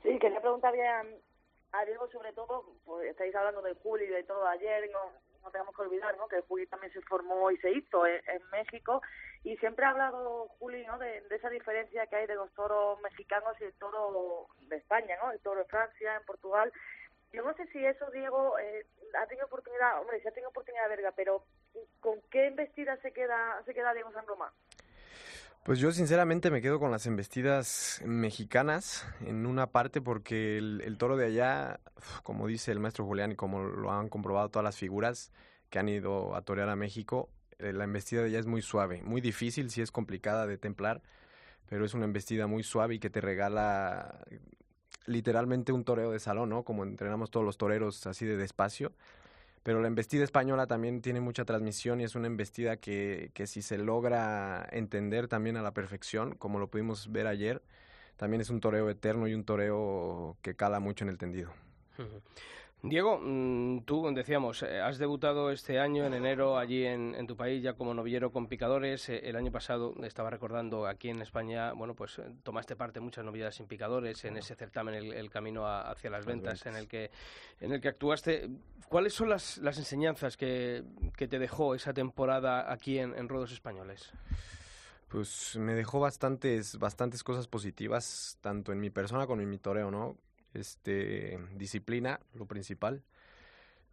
Sí, 0.02 0.18
quería 0.18 0.40
preguntarle 0.40 0.86
a, 0.88 1.04
a 1.72 1.84
Diego 1.84 2.08
sobre 2.10 2.32
todo, 2.32 2.64
pues 2.84 3.10
estáis 3.10 3.34
hablando 3.34 3.60
del 3.60 3.74
Juli 3.74 4.04
y 4.04 4.08
de 4.08 4.24
todo 4.24 4.46
ayer, 4.46 4.88
no, 4.90 5.10
no 5.42 5.50
tenemos 5.50 5.74
que 5.74 5.82
olvidar 5.82 6.16
¿no? 6.16 6.28
que 6.28 6.36
el 6.36 6.42
Juli 6.42 6.66
también 6.66 6.92
se 6.92 7.02
formó 7.02 7.50
y 7.50 7.56
se 7.58 7.72
hizo 7.72 8.06
en, 8.06 8.22
México 8.50 9.02
y 9.44 9.56
siempre 9.58 9.84
ha 9.84 9.90
hablado 9.90 10.48
Juli 10.58 10.84
¿no? 10.86 10.98
De, 10.98 11.22
esa 11.30 11.50
diferencia 11.50 12.06
que 12.06 12.16
hay 12.16 12.26
de 12.26 12.34
los 12.34 12.50
toros 12.54 13.00
mexicanos 13.00 13.54
y 13.60 13.64
el 13.64 13.74
toro 13.74 14.46
de 14.68 14.76
España, 14.76 15.16
¿no? 15.22 15.30
el 15.30 15.40
toro 15.40 15.60
de 15.60 15.66
Francia, 15.66 16.16
en 16.16 16.24
Portugal. 16.24 16.72
Yo 17.32 17.42
no 17.44 17.54
sé 17.54 17.66
si 17.72 17.84
eso, 17.84 18.10
Diego, 18.10 18.58
eh, 18.58 18.86
ha 19.20 19.26
tenido 19.26 19.46
oportunidad, 19.46 20.00
hombre, 20.00 20.20
si 20.20 20.28
ha 20.28 20.32
tenido 20.32 20.50
oportunidad 20.50 20.88
verga, 20.88 21.12
pero 21.14 21.44
¿con 22.00 22.20
qué 22.30 22.46
embestida 22.46 22.96
se 23.02 23.12
queda, 23.12 23.62
se 23.66 23.74
queda 23.74 23.92
Diego 23.92 24.12
San 24.12 24.26
Román? 24.26 24.50
Pues 25.64 25.80
yo 25.80 25.92
sinceramente 25.92 26.50
me 26.50 26.62
quedo 26.62 26.78
con 26.78 26.90
las 26.90 27.04
embestidas 27.04 28.00
mexicanas 28.02 29.06
en 29.20 29.44
una 29.44 29.66
parte 29.66 30.00
porque 30.00 30.56
el, 30.56 30.96
toro 30.96 31.18
de 31.18 31.26
allá, 31.26 31.80
como 32.22 32.46
dice 32.46 32.72
el 32.72 32.80
maestro 32.80 33.04
Julián 33.04 33.32
y 33.32 33.36
como 33.36 33.62
lo 33.62 33.92
han 33.92 34.08
comprobado 34.08 34.48
todas 34.48 34.64
las 34.64 34.78
figuras 34.78 35.30
que 35.68 35.78
han 35.78 35.90
ido 35.90 36.34
a 36.34 36.40
torear 36.40 36.70
a 36.70 36.76
México, 36.76 37.28
eh, 37.58 37.74
la 37.74 37.84
embestida 37.84 38.22
de 38.22 38.28
allá 38.28 38.38
es 38.38 38.46
muy 38.46 38.62
suave, 38.62 39.02
muy 39.02 39.20
difícil, 39.20 39.70
sí 39.70 39.82
es 39.82 39.92
complicada 39.92 40.46
de 40.46 40.56
templar, 40.56 41.02
pero 41.68 41.84
es 41.84 41.92
una 41.92 42.06
embestida 42.06 42.46
muy 42.46 42.62
suave 42.62 42.94
y 42.94 42.98
que 42.98 43.10
te 43.10 43.20
regala 43.20 44.24
literalmente 45.08 45.72
un 45.72 45.84
toreo 45.84 46.12
de 46.12 46.20
salón, 46.20 46.50
¿no? 46.50 46.62
Como 46.62 46.84
entrenamos 46.84 47.30
todos 47.30 47.44
los 47.44 47.58
toreros 47.58 48.06
así 48.06 48.26
de 48.26 48.36
despacio 48.36 48.92
pero 49.68 49.82
la 49.82 49.88
embestida 49.88 50.24
española 50.24 50.66
también 50.66 51.02
tiene 51.02 51.20
mucha 51.20 51.44
transmisión 51.44 52.00
y 52.00 52.04
es 52.04 52.14
una 52.14 52.26
embestida 52.26 52.78
que, 52.78 53.30
que 53.34 53.46
si 53.46 53.60
se 53.60 53.76
logra 53.76 54.66
entender 54.72 55.28
también 55.28 55.58
a 55.58 55.62
la 55.62 55.72
perfección, 55.72 56.34
como 56.36 56.58
lo 56.58 56.68
pudimos 56.68 57.12
ver 57.12 57.26
ayer, 57.26 57.60
también 58.16 58.40
es 58.40 58.48
un 58.48 58.60
toreo 58.60 58.88
eterno 58.88 59.28
y 59.28 59.34
un 59.34 59.44
toreo 59.44 60.38
que 60.40 60.54
cala 60.54 60.80
mucho 60.80 61.04
en 61.04 61.10
el 61.10 61.18
tendido. 61.18 61.50
Diego, 62.80 63.18
mm, 63.20 63.80
tú 63.80 64.08
decíamos, 64.14 64.62
eh, 64.62 64.80
has 64.80 64.98
debutado 64.98 65.50
este 65.50 65.80
año 65.80 66.06
en 66.06 66.14
enero 66.14 66.56
allí 66.56 66.84
en, 66.84 67.26
tu 67.26 67.36
país 67.36 67.60
ya 67.60 67.72
como 67.72 67.92
novillero 67.92 68.30
con 68.30 68.46
picadores. 68.46 69.08
Eh, 69.08 69.20
el 69.24 69.34
año 69.34 69.50
pasado 69.50 69.94
estaba 70.04 70.30
recordando 70.30 70.86
aquí 70.86 71.08
en 71.08 71.20
España, 71.20 71.72
bueno, 71.72 71.94
pues 71.94 72.20
eh, 72.20 72.30
tomaste 72.44 72.76
parte 72.76 73.00
en 73.00 73.04
muchas 73.04 73.24
novilladas 73.24 73.56
sin 73.56 73.66
picadores 73.66 74.24
en 74.24 74.36
ese 74.36 74.54
certamen 74.54 74.94
el, 74.94 75.28
camino 75.28 75.66
hacia 75.66 76.08
las 76.08 76.24
ventas, 76.24 76.66
en 76.66 76.76
el 76.76 76.86
que 76.86 77.10
en 77.60 77.72
el 77.72 77.80
que 77.80 77.88
actuaste. 77.88 78.48
¿Cuáles 78.88 79.12
son 79.12 79.28
las, 79.28 79.58
las 79.58 79.76
enseñanzas 79.78 80.36
que, 80.36 80.84
que, 81.16 81.26
te 81.26 81.40
dejó 81.40 81.74
esa 81.74 81.92
temporada 81.92 82.72
aquí 82.72 82.98
en, 83.00 83.12
en 83.18 83.28
Rodos 83.28 83.50
Españoles? 83.50 84.12
Pues 85.08 85.56
me 85.56 85.74
dejó 85.74 85.98
bastantes 85.98 86.78
bastantes 86.78 87.24
cosas 87.24 87.48
positivas 87.48 88.38
tanto 88.40 88.72
en 88.72 88.78
mi 88.78 88.90
persona 88.90 89.26
como 89.26 89.42
en 89.42 89.50
mi 89.50 89.58
toreo, 89.58 89.90
¿no? 89.90 90.16
Este, 90.54 91.38
disciplina, 91.56 92.20
lo 92.34 92.46
principal. 92.46 93.02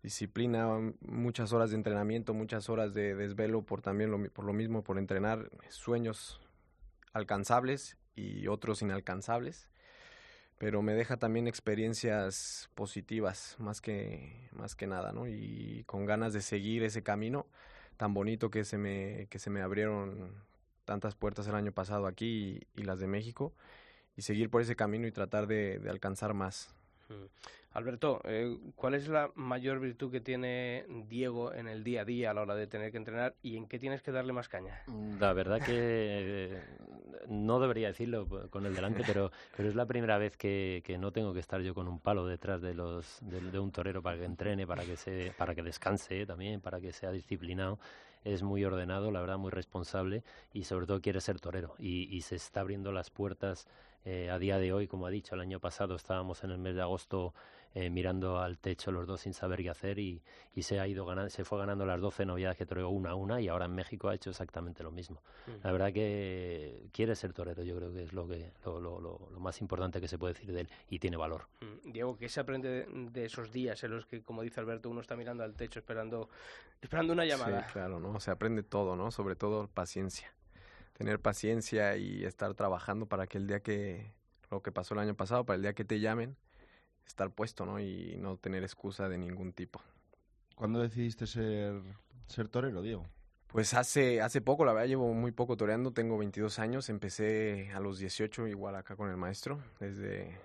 Disciplina, 0.04 0.68
muchas 1.02 1.52
horas 1.52 1.72
de 1.72 1.78
entrenamiento, 1.78 2.34
muchas 2.34 2.70
horas 2.70 2.94
de 2.94 3.16
desvelo 3.16 3.64
por 3.64 3.82
también 3.82 4.12
lo, 4.12 4.24
por 4.30 4.46
lo 4.46 4.54
mismo, 4.54 4.84
por 4.84 5.00
entrenar 5.00 5.50
sueños 5.70 6.40
alcanzables 7.14 7.98
y 8.16 8.48
otros 8.48 8.82
inalcanzables. 8.82 9.70
Pero 10.58 10.82
me 10.82 10.94
deja 10.94 11.18
también 11.18 11.48
experiencias 11.48 12.70
positivas, 12.76 13.56
más 13.60 13.82
que, 13.82 14.50
más 14.54 14.76
que 14.76 14.88
nada, 14.88 15.12
¿no? 15.12 15.28
Y 15.28 15.84
con 15.86 16.06
ganas 16.06 16.34
de 16.34 16.42
seguir 16.42 16.84
ese 16.84 17.04
camino 17.04 17.46
tan 17.98 18.14
bonito 18.14 18.50
que 18.50 18.64
se 18.64 18.78
me, 18.78 19.28
que 19.30 19.40
se 19.40 19.50
me 19.50 19.62
abrieron 19.62 20.34
tantas 20.86 21.16
puertas 21.16 21.48
el 21.48 21.56
año 21.56 21.72
pasado 21.72 22.08
aquí 22.08 22.62
y 22.76 22.84
las 22.84 23.00
de 23.00 23.08
México 23.08 23.54
y 24.16 24.22
seguir 24.22 24.50
por 24.50 24.62
ese 24.62 24.76
camino 24.76 25.08
y 25.08 25.12
tratar 25.12 25.48
de, 25.48 25.82
alcanzar 25.90 26.34
más. 26.34 26.74
Alberto, 27.76 28.22
eh, 28.24 28.58
¿cuál 28.76 28.94
es 28.94 29.10
la 29.10 29.32
mayor 29.36 29.82
virtud 29.82 30.10
que 30.10 30.22
tiene 30.22 30.86
Diego 31.10 31.54
en 31.54 31.68
el 31.68 31.84
día 31.84 32.02
a 32.02 32.06
día 32.06 32.32
a 32.32 32.34
la 32.34 32.42
hora 32.42 32.56
de 32.56 32.68
tener 32.68 32.90
que 32.90 32.98
entrenar 32.98 33.36
y 33.44 33.58
en 33.58 33.68
qué 33.68 33.80
tienes 33.80 34.02
que 34.02 34.14
darle 34.14 34.32
más 34.32 34.48
caña? 34.48 34.82
Mm, 34.88 35.20
la 35.20 35.34
verdad 35.34 35.60
que 35.62 35.74
eh, 35.76 36.64
no 37.28 37.60
debería 37.60 37.90
decirlo 37.90 38.50
con 38.50 38.66
el 38.66 38.74
delante, 38.74 39.04
pero, 39.06 39.30
pero 39.58 39.68
es 39.68 39.76
la 39.76 39.86
primera 39.86 40.18
vez 40.18 40.38
que, 40.38 40.84
que 40.86 40.98
no 40.98 41.12
tengo 41.12 41.34
que 41.34 41.42
estar 41.42 41.60
yo 41.62 41.76
con 41.76 41.90
un 41.90 42.00
palo 42.00 42.26
detrás 42.26 42.62
de, 42.62 42.74
los, 42.74 43.20
de, 43.22 43.60
un 43.60 43.72
torero 43.72 44.02
para 44.02 44.18
que 44.18 44.26
entrene, 44.26 44.66
para 44.66 44.86
que, 44.86 44.96
se, 44.96 45.34
para 45.38 45.54
que 45.54 45.62
descanse 45.62 46.26
también, 46.26 46.62
para 46.62 46.80
que 46.80 46.94
sea 46.94 47.12
disciplinado 47.12 47.78
es 48.26 48.44
muy 48.44 48.66
ordenado, 48.66 49.12
la 49.12 49.22
verdad, 49.22 49.38
muy 49.38 49.52
responsable 49.52 50.24
y 50.52 50.66
sobre 50.66 50.86
todo 50.88 51.00
quiere 51.00 51.22
ser 51.22 51.40
torero. 51.40 51.76
Y, 51.80 52.14
y 52.14 52.22
se 52.22 52.36
está 52.36 52.60
abriendo 52.60 52.92
las 52.92 53.10
puertas 53.10 53.68
eh, 54.04 54.30
a 54.30 54.38
día 54.38 54.60
de 54.60 54.72
hoy, 54.72 54.88
como 54.88 55.08
ha 55.08 55.10
dicho, 55.10 55.34
el 55.36 55.42
año 55.42 55.60
pasado 55.60 55.96
estábamos 55.96 56.44
en 56.44 56.52
el 56.52 56.60
mes 56.60 56.76
de 56.76 56.82
agosto 56.82 57.34
eh, 57.76 57.90
mirando 57.90 58.40
al 58.40 58.58
techo 58.58 58.90
los 58.90 59.06
dos 59.06 59.20
sin 59.20 59.34
saber 59.34 59.62
qué 59.62 59.70
hacer 59.70 60.00
y, 60.00 60.22
y 60.54 60.64
se 60.64 60.80
ha 60.80 60.88
ido 60.88 61.06
ganando, 61.06 61.30
se 61.30 61.44
fue 61.44 61.60
ganando 61.60 61.86
las 61.86 62.00
12 62.00 62.26
novedades 62.26 62.58
que 62.58 62.66
toreó 62.66 62.88
una 62.88 63.10
a 63.10 63.16
una 63.16 63.42
y 63.42 63.50
ahora 63.50 63.66
en 63.66 63.76
México 63.76 64.08
ha 64.08 64.16
hecho 64.16 64.30
exactamente 64.30 64.82
lo 64.82 64.92
mismo. 64.92 65.22
Mm. 65.46 65.52
La 65.62 65.72
verdad 65.74 65.92
que 65.92 66.88
quiere 66.94 67.16
ser 67.16 67.34
torero, 67.34 67.64
yo 67.64 67.76
creo 67.76 67.92
que 67.92 68.04
es 68.04 68.14
lo 68.14 68.30
que 68.30 68.54
lo, 68.64 68.80
lo, 68.80 69.00
lo, 69.02 69.40
más 69.42 69.60
importante 69.60 70.00
que 70.00 70.08
se 70.08 70.18
puede 70.18 70.36
decir 70.36 70.54
de 70.54 70.62
él 70.62 70.70
y 70.90 71.00
tiene 71.00 71.18
valor. 71.18 71.48
Mm. 71.60 71.92
Diego, 71.92 72.18
¿qué 72.18 72.30
se 72.30 72.40
aprende 72.40 72.88
de, 72.90 73.26
esos 73.26 73.52
días 73.52 73.84
en 73.84 73.92
los 73.92 74.06
que, 74.06 74.24
como 74.24 74.42
dice 74.42 74.62
Alberto, 74.62 74.90
uno 74.90 75.02
está 75.02 75.18
mirando 75.18 75.44
al 75.44 75.54
techo 75.54 75.80
esperando, 75.80 76.30
esperando 76.82 77.12
una 77.12 77.26
llamada? 77.26 77.68
Sí, 77.68 77.74
claro, 77.74 78.00
¿no? 78.00 78.22
Se 78.22 78.32
aprende 78.32 78.64
todo, 78.64 78.96
¿no? 78.96 79.12
Sobre 79.12 79.36
todo 79.36 79.68
paciencia 79.68 80.34
tener 80.94 81.20
paciencia 81.20 81.98
y 81.98 82.24
estar 82.24 82.54
trabajando 82.54 83.06
para 83.06 83.28
que 83.28 83.38
el 83.38 83.48
día 83.48 83.60
que, 83.60 84.14
lo 84.50 84.62
que 84.62 84.72
pasó 84.72 84.94
el 84.94 85.02
año 85.02 85.14
pasado, 85.14 85.46
para 85.46 85.58
el 85.58 85.62
día 85.62 85.74
que 85.74 85.84
te 85.84 86.00
llamen, 86.00 86.38
estar 87.06 87.32
puesto, 87.32 87.66
¿no? 87.66 87.80
Y 87.80 88.18
no 88.18 88.38
tener 88.38 88.64
excusa 88.64 89.10
de 89.10 89.18
ningún 89.18 89.54
tipo. 89.54 89.82
¿Cuándo 90.56 90.82
decidiste 90.82 91.28
ser, 91.28 91.82
ser 92.28 92.48
torero, 92.48 92.82
Diego? 92.82 93.06
Pues 93.48 93.74
hace, 93.74 94.22
hace 94.22 94.42
poco, 94.42 94.66
la 94.66 94.74
verdad 94.74 94.88
llevo 94.88 95.14
muy 95.14 95.32
poco 95.32 95.56
toreando, 95.56 95.92
tengo 95.92 96.18
22 96.18 96.60
años, 96.60 96.90
empecé 96.90 97.72
a 97.74 97.80
los 97.80 98.00
18 98.00 98.48
igual 98.48 98.76
acá 98.76 98.96
con 98.96 99.10
el 99.10 99.18
maestro, 99.18 99.60
desde 99.80 100.38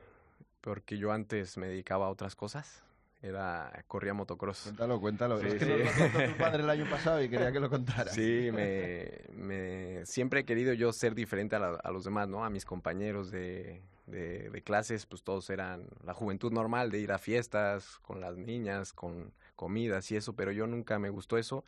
porque 0.61 0.99
yo 0.99 1.11
antes 1.11 1.57
me 1.57 1.67
dedicaba 1.67 2.07
a 2.07 2.11
otras 2.11 2.37
cosas, 2.37 2.85
era 3.23 3.85
corría 3.88 4.14
motocross. 4.14 4.62
Cuéntalo, 4.62 5.00
cuéntalo. 5.00 5.40
es 5.40 5.55
que 5.55 5.67
lo, 5.67 5.85
contó 5.85 6.33
tu 6.33 6.38
padre 6.38 6.62
el 6.62 6.71
año 6.71 6.87
pasado 6.90 7.23
y 7.23 7.29
quería 7.29 7.50
que 7.50 7.61
lo 7.61 7.69
contara. 7.69 8.12
Sí, 8.12 8.50
me, 8.55 9.11
me 9.35 10.07
siempre 10.07 10.40
he 10.40 10.45
querido 10.45 10.73
yo 10.73 10.93
ser 10.93 11.14
diferente 11.14 11.57
a, 11.57 11.59
a 11.83 11.90
los 11.90 12.05
demás, 12.05 12.29
¿no? 12.29 12.45
A 12.45 12.50
mis 12.50 12.64
compañeros 12.64 13.31
de, 13.31 13.83
de, 14.11 14.50
de, 14.50 14.62
clases, 14.62 15.07
pues 15.07 15.23
todos 15.23 15.49
eran 15.50 15.87
la 16.05 16.14
juventud 16.14 16.52
normal 16.52 16.90
de 16.90 16.99
ir 16.99 17.12
a 17.12 17.19
fiestas 17.19 17.99
con 18.02 18.21
las 18.21 18.37
niñas, 18.37 18.93
con 18.93 19.33
comidas 19.57 20.11
y 20.11 20.17
eso, 20.17 20.35
pero 20.35 20.52
yo 20.52 20.67
nunca 20.67 20.99
me 20.99 21.11
gustó 21.11 21.38
eso. 21.38 21.64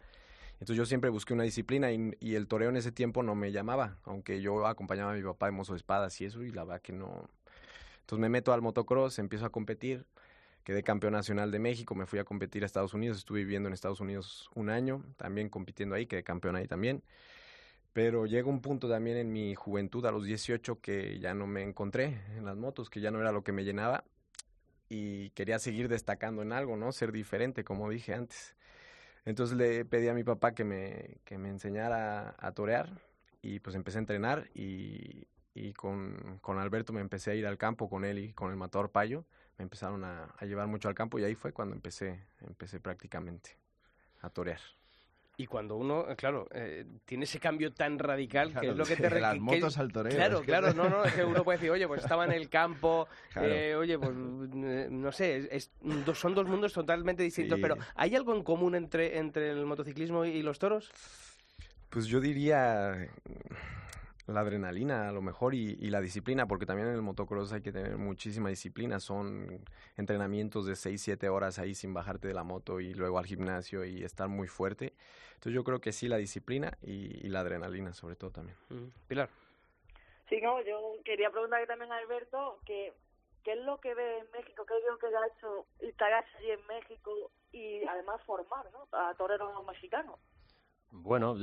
Entonces 0.55 0.77
yo 0.77 0.87
siempre 0.87 1.11
busqué 1.11 1.35
una 1.35 1.43
disciplina 1.43 1.91
y, 1.91 2.35
el 2.35 2.47
toreo 2.47 2.69
en 2.71 2.77
ese 2.77 2.93
tiempo 2.93 3.23
no 3.23 3.35
me 3.35 3.51
llamaba, 3.51 3.97
aunque 4.05 4.41
yo 4.41 4.67
acompañaba 4.67 5.13
a 5.13 5.15
mi 5.15 5.23
papá 5.23 5.49
en 5.49 5.55
mozo 5.55 5.73
de 5.73 5.79
espadas 5.79 6.21
y 6.21 6.25
eso, 6.25 6.43
y 6.43 6.53
la 6.53 6.65
verdad 6.65 6.81
que 6.81 6.93
no. 6.93 7.29
Entonces 8.01 8.21
me 8.21 8.29
meto 8.29 8.53
al 8.53 8.63
motocross, 8.63 9.19
empiezo 9.19 9.47
a 9.47 9.51
competir 9.51 10.07
quedé 10.65 10.83
campeón 10.83 11.13
nacional 11.13 11.51
de 11.51 11.59
México, 11.59 11.95
me 11.95 12.07
fui 12.07 12.19
a 12.19 12.25
competir 12.25 12.63
a 12.63 12.67
Estados 12.67 12.95
Unidos, 12.95 13.19
estuve 13.19 13.41
viviendo 13.41 13.69
en 13.69 13.73
Estados 13.73 14.01
Unidos 14.01 14.51
un 14.55 14.71
año, 14.71 15.03
también 15.17 15.49
compitiendo 15.49 15.95
ahí, 15.95 16.07
quedé 16.07 16.23
campeón 16.23 16.57
ahí 16.57 16.67
también. 16.67 17.03
Pero 17.93 18.27
llega 18.27 18.49
un 18.49 18.61
punto 18.61 18.89
también 18.89 19.17
en 19.19 19.33
mi 19.33 19.55
juventud, 19.55 20.05
a 20.07 20.13
los 20.13 20.25
18, 20.25 20.81
que 20.81 21.19
ya 21.21 21.35
no 21.35 21.47
me 21.47 21.63
encontré 21.63 22.23
en 22.37 22.45
las 22.45 22.57
motos, 22.57 22.89
que 22.89 23.01
ya 23.01 23.11
no 23.11 23.21
era 23.21 23.33
lo 23.33 23.45
que 23.45 23.53
me 23.53 23.65
llenaba 23.65 24.05
y 24.89 25.31
quería 25.31 25.59
seguir 25.59 25.89
destacando 25.89 26.43
en 26.43 26.53
algo, 26.53 26.77
¿no? 26.77 26.93
Ser 26.93 27.13
diferente, 27.13 27.65
como 27.65 27.91
dije 27.91 28.15
antes. 28.15 28.57
Entonces 29.25 29.57
le 29.57 29.85
pedí 29.85 30.09
a 30.09 30.15
mi 30.15 30.25
papá 30.25 30.55
que 30.55 30.65
me, 30.65 31.19
que 31.25 31.39
me 31.39 31.49
enseñara 31.49 32.35
a 32.39 32.53
torear 32.53 32.91
y 33.41 33.61
pues 33.61 33.77
empecé 33.77 33.99
a 33.99 34.01
entrenar 34.01 34.49
y, 34.55 35.27
y 35.55 35.73
con, 35.75 36.39
con 36.41 36.59
Alberto 36.59 36.93
me 36.93 37.01
empecé 37.01 37.31
a 37.31 37.35
ir 37.35 37.47
al 37.47 37.59
campo 37.59 37.89
con 37.89 38.05
él 38.05 38.19
y 38.19 38.33
con 38.33 38.51
el 38.51 38.57
matador 38.57 38.91
Payo 38.91 39.25
me 39.59 39.65
empezaron 39.65 40.05
a, 40.05 40.35
llevar 40.43 40.67
mucho 40.67 40.89
al 40.89 40.95
campo 40.95 41.19
y 41.19 41.25
ahí 41.25 41.35
fue 41.35 41.53
cuando 41.53 41.75
empecé, 41.75 42.25
empecé 42.41 42.81
prácticamente 42.81 43.57
a 44.21 44.31
torear. 44.31 44.61
Y 45.43 45.47
cuando 45.49 45.75
uno, 45.77 46.09
eh, 46.09 46.15
claro, 46.15 46.47
eh, 46.55 46.85
tiene 47.05 47.25
ese 47.25 47.41
cambio 47.41 47.73
tan 47.73 47.99
radical, 47.99 48.55
que 48.61 48.69
es 48.69 48.77
lo 48.77 48.85
que 48.85 48.95
te... 48.97 49.09
De 49.11 49.21
las 49.21 49.41
motos 49.41 49.77
al 49.77 49.91
toreo. 49.91 50.15
Claro, 50.15 50.43
claro, 50.43 50.73
no, 50.73 50.89
no, 50.89 51.05
es 51.05 51.15
que 51.15 51.25
uno 51.25 51.43
puede 51.43 51.59
decir, 51.59 51.73
oye, 51.73 51.89
pues 51.89 52.03
estaba 52.03 52.25
en 52.27 52.31
el 52.31 52.49
campo, 52.49 53.09
eh, 53.35 53.75
oye, 53.75 53.99
pues 53.99 54.13
no 54.15 55.11
sé, 55.11 55.49
es, 55.51 55.73
son 56.15 56.37
dos 56.37 56.47
mundos 56.47 56.73
totalmente 56.73 57.25
distintos, 57.25 57.59
pero 57.61 57.77
¿hay 57.97 58.15
algo 58.15 58.37
en 58.37 58.45
común 58.45 58.77
entre, 58.77 59.19
entre 59.19 59.51
el 59.51 59.67
motociclismo 59.67 60.25
y 60.25 60.43
los 60.43 60.61
toros? 60.61 60.93
Pues 61.91 62.07
yo 62.07 62.21
diría 62.21 63.11
la 64.27 64.41
adrenalina 64.41 65.09
a 65.09 65.13
lo 65.13 65.23
mejor 65.23 65.55
y, 65.55 65.77
y, 65.81 65.91
la 65.91 66.01
disciplina, 66.01 66.47
porque 66.47 66.67
también 66.67 66.89
en 66.89 66.95
el 66.95 67.03
motocross 67.03 67.53
hay 67.53 67.63
que 67.63 67.73
tener 67.73 67.97
muchísima 67.97 68.49
disciplina. 68.49 69.01
Son 69.01 69.65
entrenamientos 69.97 70.67
de 70.67 70.77
6, 70.77 71.01
7 71.01 71.29
horas 71.29 71.59
ahí 71.59 71.75
sin 71.75 71.93
bajarte 71.93 72.29
de 72.29 72.35
la 72.35 72.45
moto 72.45 72.81
y 72.81 72.95
luego 72.95 73.19
al 73.19 73.27
gimnasio 73.27 73.85
y 73.85 74.05
estar 74.05 74.29
muy 74.29 74.49
fuerte. 74.49 74.95
Entonces 75.35 75.55
yo 75.55 75.65
creo 75.65 75.81
que 75.81 75.93
sí 75.93 76.09
la 76.09 76.17
disciplina 76.19 76.79
y, 76.83 77.27
y 77.27 77.29
la 77.29 77.41
adrenalina 77.41 77.93
sobre 77.93 78.17
todo 78.17 78.31
también. 78.31 78.57
Mm. 78.69 78.89
Pilar. 79.09 79.29
Sí, 80.29 80.41
no, 80.41 80.63
yo 80.63 80.95
quería 81.05 81.31
preguntarle 81.31 81.67
también 81.67 81.93
a 81.93 81.97
Alberto 81.97 82.61
que 82.65 82.93
qué 83.43 83.53
es 83.53 83.59
lo 83.65 83.79
que 83.79 83.95
ve 83.95 84.19
en 84.19 84.31
México, 84.31 84.65
qué 84.67 84.75
es 84.77 84.85
lo 84.85 84.99
que 84.99 85.07
ha 85.07 85.27
hecho 85.27 85.67
instalarse 85.81 86.37
allí 86.39 86.51
en 86.51 86.67
México 86.67 87.31
y 87.53 87.85
además 87.85 88.23
formar 88.25 88.67
¿no? 88.73 88.89
a 88.93 89.15
toreros 89.15 89.53
mexicanos. 89.67 90.19
Bueno, 90.95 91.39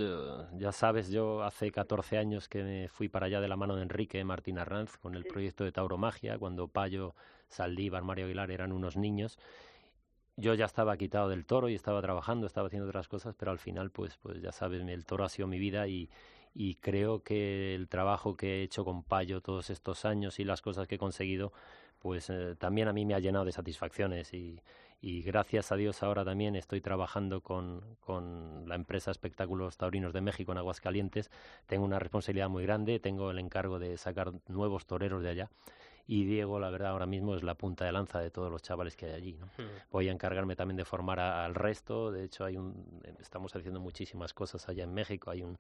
ya 0.60 0.72
sabes, 0.72 1.10
yo 1.10 1.42
hace 1.42 1.72
14 1.72 2.20
años 2.20 2.48
que 2.48 2.62
me 2.62 2.88
fui 2.88 3.10
para 3.10 3.26
allá 3.26 3.42
de 3.42 3.48
la 3.48 3.56
mano 3.56 3.76
de 3.76 3.82
Enrique 3.82 4.24
Martín 4.24 4.60
Arranz 4.60 4.98
con 4.98 5.16
el 5.16 5.26
proyecto 5.26 5.64
de 5.64 5.72
Tauromagia, 5.72 6.38
cuando 6.38 6.68
Payo, 6.68 7.16
Saldívar, 7.48 8.04
Mario 8.04 8.26
Aguilar 8.26 8.52
eran 8.52 8.72
unos 8.72 8.96
niños. 8.96 9.40
Yo 10.38 10.54
ya 10.54 10.66
estaba 10.66 10.96
quitado 10.98 11.30
del 11.30 11.48
toro 11.48 11.68
y 11.68 11.74
estaba 11.74 12.00
trabajando, 12.00 12.46
estaba 12.46 12.68
haciendo 12.68 12.88
otras 12.88 13.08
cosas, 13.08 13.34
pero 13.36 13.50
al 13.50 13.58
final, 13.58 13.90
pues, 13.90 14.18
pues 14.18 14.40
ya 14.40 14.52
sabes, 14.52 14.84
el 14.88 15.06
toro 15.06 15.24
ha 15.24 15.30
sido 15.30 15.48
mi 15.48 15.58
vida 15.58 15.88
y, 15.88 16.12
y 16.54 16.76
creo 16.76 17.24
que 17.24 17.74
el 17.74 17.90
trabajo 17.90 18.38
que 18.38 18.60
he 18.60 18.64
hecho 18.64 18.86
con 18.86 19.02
Payo 19.02 19.42
todos 19.42 19.72
estos 19.72 20.06
años 20.06 20.40
y 20.40 20.44
las 20.44 20.62
cosas 20.62 20.88
que 20.88 20.96
he 20.96 21.00
conseguido, 21.00 21.54
pues 22.00 22.30
eh, 22.30 22.56
también 22.58 22.88
a 22.88 22.94
mí 22.94 23.06
me 23.06 23.14
ha 23.14 23.20
llenado 23.20 23.46
de 23.46 23.52
satisfacciones 23.52 24.34
y, 24.34 24.62
y 25.02 25.22
gracias 25.22 25.72
a 25.72 25.76
Dios 25.76 26.04
ahora 26.04 26.26
también 26.26 26.56
estoy 26.56 26.82
trabajando 26.82 27.42
con, 27.42 27.82
con, 28.02 28.68
la 28.68 28.76
empresa 28.76 29.12
Espectáculos 29.12 29.78
Taurinos 29.78 30.14
de 30.14 30.22
México 30.22 30.52
en 30.52 30.58
Aguascalientes. 30.58 31.32
Tengo 31.68 31.86
una 31.86 32.00
responsabilidad 32.00 32.50
muy 32.50 32.64
grande, 32.64 33.00
tengo 33.00 33.32
el 33.32 33.40
encargo 33.40 33.80
de 33.80 33.98
sacar 33.98 34.34
nuevos 34.48 34.86
toreros 34.86 35.24
de 35.24 35.30
allá. 35.30 35.50
Y 36.06 36.26
Diego, 36.26 36.60
la 36.60 36.72
verdad, 36.72 36.90
ahora 36.90 37.06
mismo 37.06 37.36
es 37.36 37.44
la 37.44 37.54
punta 37.54 37.86
de 37.86 37.92
lanza 37.92 38.20
de 38.20 38.32
todos 38.32 38.52
los 38.52 38.64
chavales 38.64 38.98
que 38.98 39.06
hay 39.06 39.12
allí. 39.12 39.38
¿no? 39.40 39.48
Voy 39.92 40.10
a 40.10 40.12
encargarme 40.12 40.56
también 40.56 40.76
de 40.76 40.84
formar 40.84 41.20
al 41.20 41.54
resto. 41.54 42.12
De 42.12 42.24
hecho, 42.24 42.46
hay 42.46 42.58
un, 42.58 43.00
estamos 43.20 43.56
haciendo 43.56 43.80
muchísimas 43.80 44.34
cosas 44.34 44.68
allá 44.68 44.86
en 44.86 44.94
México. 44.94 45.30
Hay 45.30 45.44
un 45.44 45.60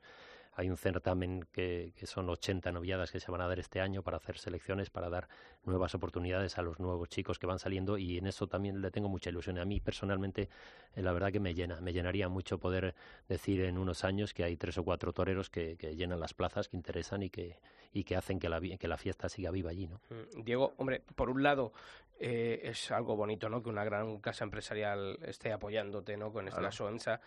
hay 0.59 0.69
un 0.69 0.75
certamen 0.75 1.45
que, 1.53 1.93
que, 1.95 2.05
son 2.05 2.29
80 2.29 2.73
noviadas 2.73 3.11
que 3.11 3.21
se 3.21 3.31
van 3.31 3.39
a 3.39 3.47
dar 3.47 3.59
este 3.59 3.79
año 3.79 4.03
para 4.03 4.17
hacer 4.17 4.37
selecciones, 4.37 4.89
para 4.89 5.09
dar 5.09 5.29
nuevas 5.63 5.95
oportunidades 5.95 6.57
a 6.57 6.61
los 6.61 6.79
nuevos 6.81 7.07
chicos 7.07 7.39
que 7.39 7.47
van 7.47 7.59
saliendo 7.59 7.97
y 7.97 8.17
en 8.17 8.27
eso 8.27 8.47
también 8.47 8.81
le 8.81 8.91
tengo 8.91 9.07
mucha 9.07 9.29
ilusión. 9.29 9.57
A 9.57 9.63
mí 9.63 9.79
personalmente, 9.79 10.49
eh, 10.95 11.01
la 11.01 11.13
verdad 11.13 11.31
que 11.31 11.39
me 11.39 11.53
llena, 11.53 11.79
me 11.79 11.93
llenaría 11.93 12.27
mucho 12.27 12.57
poder 12.59 12.93
decir 13.29 13.61
en 13.61 13.77
unos 13.77 14.03
años 14.03 14.33
que 14.33 14.43
hay 14.43 14.57
tres 14.57 14.77
o 14.77 14.83
cuatro 14.83 15.13
toreros 15.13 15.49
que, 15.49 15.77
que 15.77 15.95
llenan 15.95 16.19
las 16.19 16.33
plazas, 16.33 16.67
que 16.67 16.75
interesan 16.75 17.23
y 17.23 17.29
que, 17.29 17.57
y 17.93 18.03
que 18.03 18.17
hacen 18.17 18.37
que 18.37 18.49
la, 18.49 18.59
que 18.59 18.87
la 18.89 18.97
fiesta 18.97 19.29
siga 19.29 19.51
viva 19.51 19.71
allí. 19.71 19.87
¿no? 19.87 20.01
Mm, 20.09 20.43
Diego, 20.43 20.73
hombre, 20.75 21.03
por 21.15 21.29
un 21.29 21.41
lado, 21.41 21.71
eh, 22.19 22.59
es 22.63 22.91
algo 22.91 23.15
bonito, 23.15 23.47
¿no? 23.47 23.63
Que 23.63 23.69
una 23.69 23.85
gran 23.85 24.19
casa 24.19 24.43
empresarial 24.43 25.19
esté 25.23 25.53
apoyándote, 25.53 26.17
¿no? 26.17 26.33
Con 26.33 26.49
esta 26.49 26.59
claro. 26.59 27.21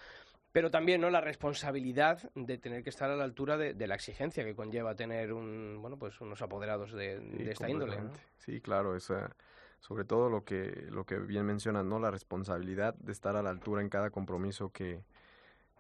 Pero 0.53 0.71
también 0.71 1.01
no 1.01 1.09
la 1.11 1.21
responsabilidad 1.21 2.31
de 2.35 2.59
tener 2.59 2.83
que 2.83 2.91
estar 2.91 3.11
a 3.11 3.17
la 3.17 3.25
altura 3.25 3.57
de, 3.57 3.75
de, 3.75 3.87
la 3.87 3.95
exigencia 3.95 4.45
que 4.45 4.55
conlleva 4.55 4.95
tener 4.95 5.33
un 5.33 5.79
bueno 5.81 5.99
pues 5.99 6.21
unos 6.21 6.43
apoderados 6.43 6.93
de, 6.93 7.19
sí, 7.19 7.45
de 7.45 7.53
esta 7.53 7.71
índole 7.71 8.01
¿no? 8.01 8.11
sí 8.39 8.61
claro 8.61 8.95
esa 8.95 9.35
sobre 9.81 10.05
todo 10.05 10.29
lo 10.29 10.45
que 10.45 10.87
lo 10.91 11.05
que 11.05 11.19
bien 11.19 11.47
mencionas 11.47 11.85
no 11.85 11.99
la 11.99 12.11
responsabilidad 12.11 12.95
de 12.95 13.13
estar 13.13 13.35
a 13.37 13.43
la 13.43 13.51
altura 13.51 13.81
en 13.83 13.89
cada 13.89 14.11
compromiso 14.11 14.71
que 14.71 15.03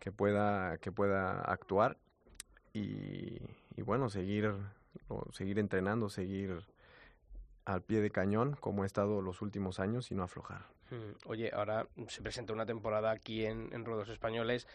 que 0.00 0.10
pueda 0.10 0.78
que 0.78 0.90
pueda 0.90 1.40
actuar 1.42 1.98
y, 2.72 3.38
y 3.76 3.82
bueno 3.82 4.08
seguir 4.08 4.52
seguir 5.32 5.58
entrenando 5.58 6.08
seguir 6.08 6.64
al 7.64 7.82
pie 7.82 8.00
de 8.00 8.10
cañón 8.10 8.56
como 8.58 8.84
he 8.84 8.86
estado 8.86 9.22
los 9.22 9.42
últimos 9.42 9.78
años 9.78 10.10
y 10.10 10.14
no 10.14 10.22
aflojar 10.22 10.62
Oye, 11.26 11.50
ahora 11.52 11.86
se 12.08 12.22
presenta 12.22 12.52
una 12.52 12.66
temporada 12.66 13.10
aquí 13.10 13.44
en, 13.44 13.70
en 13.72 13.84
Rodos 13.84 14.08
Españoles. 14.08 14.66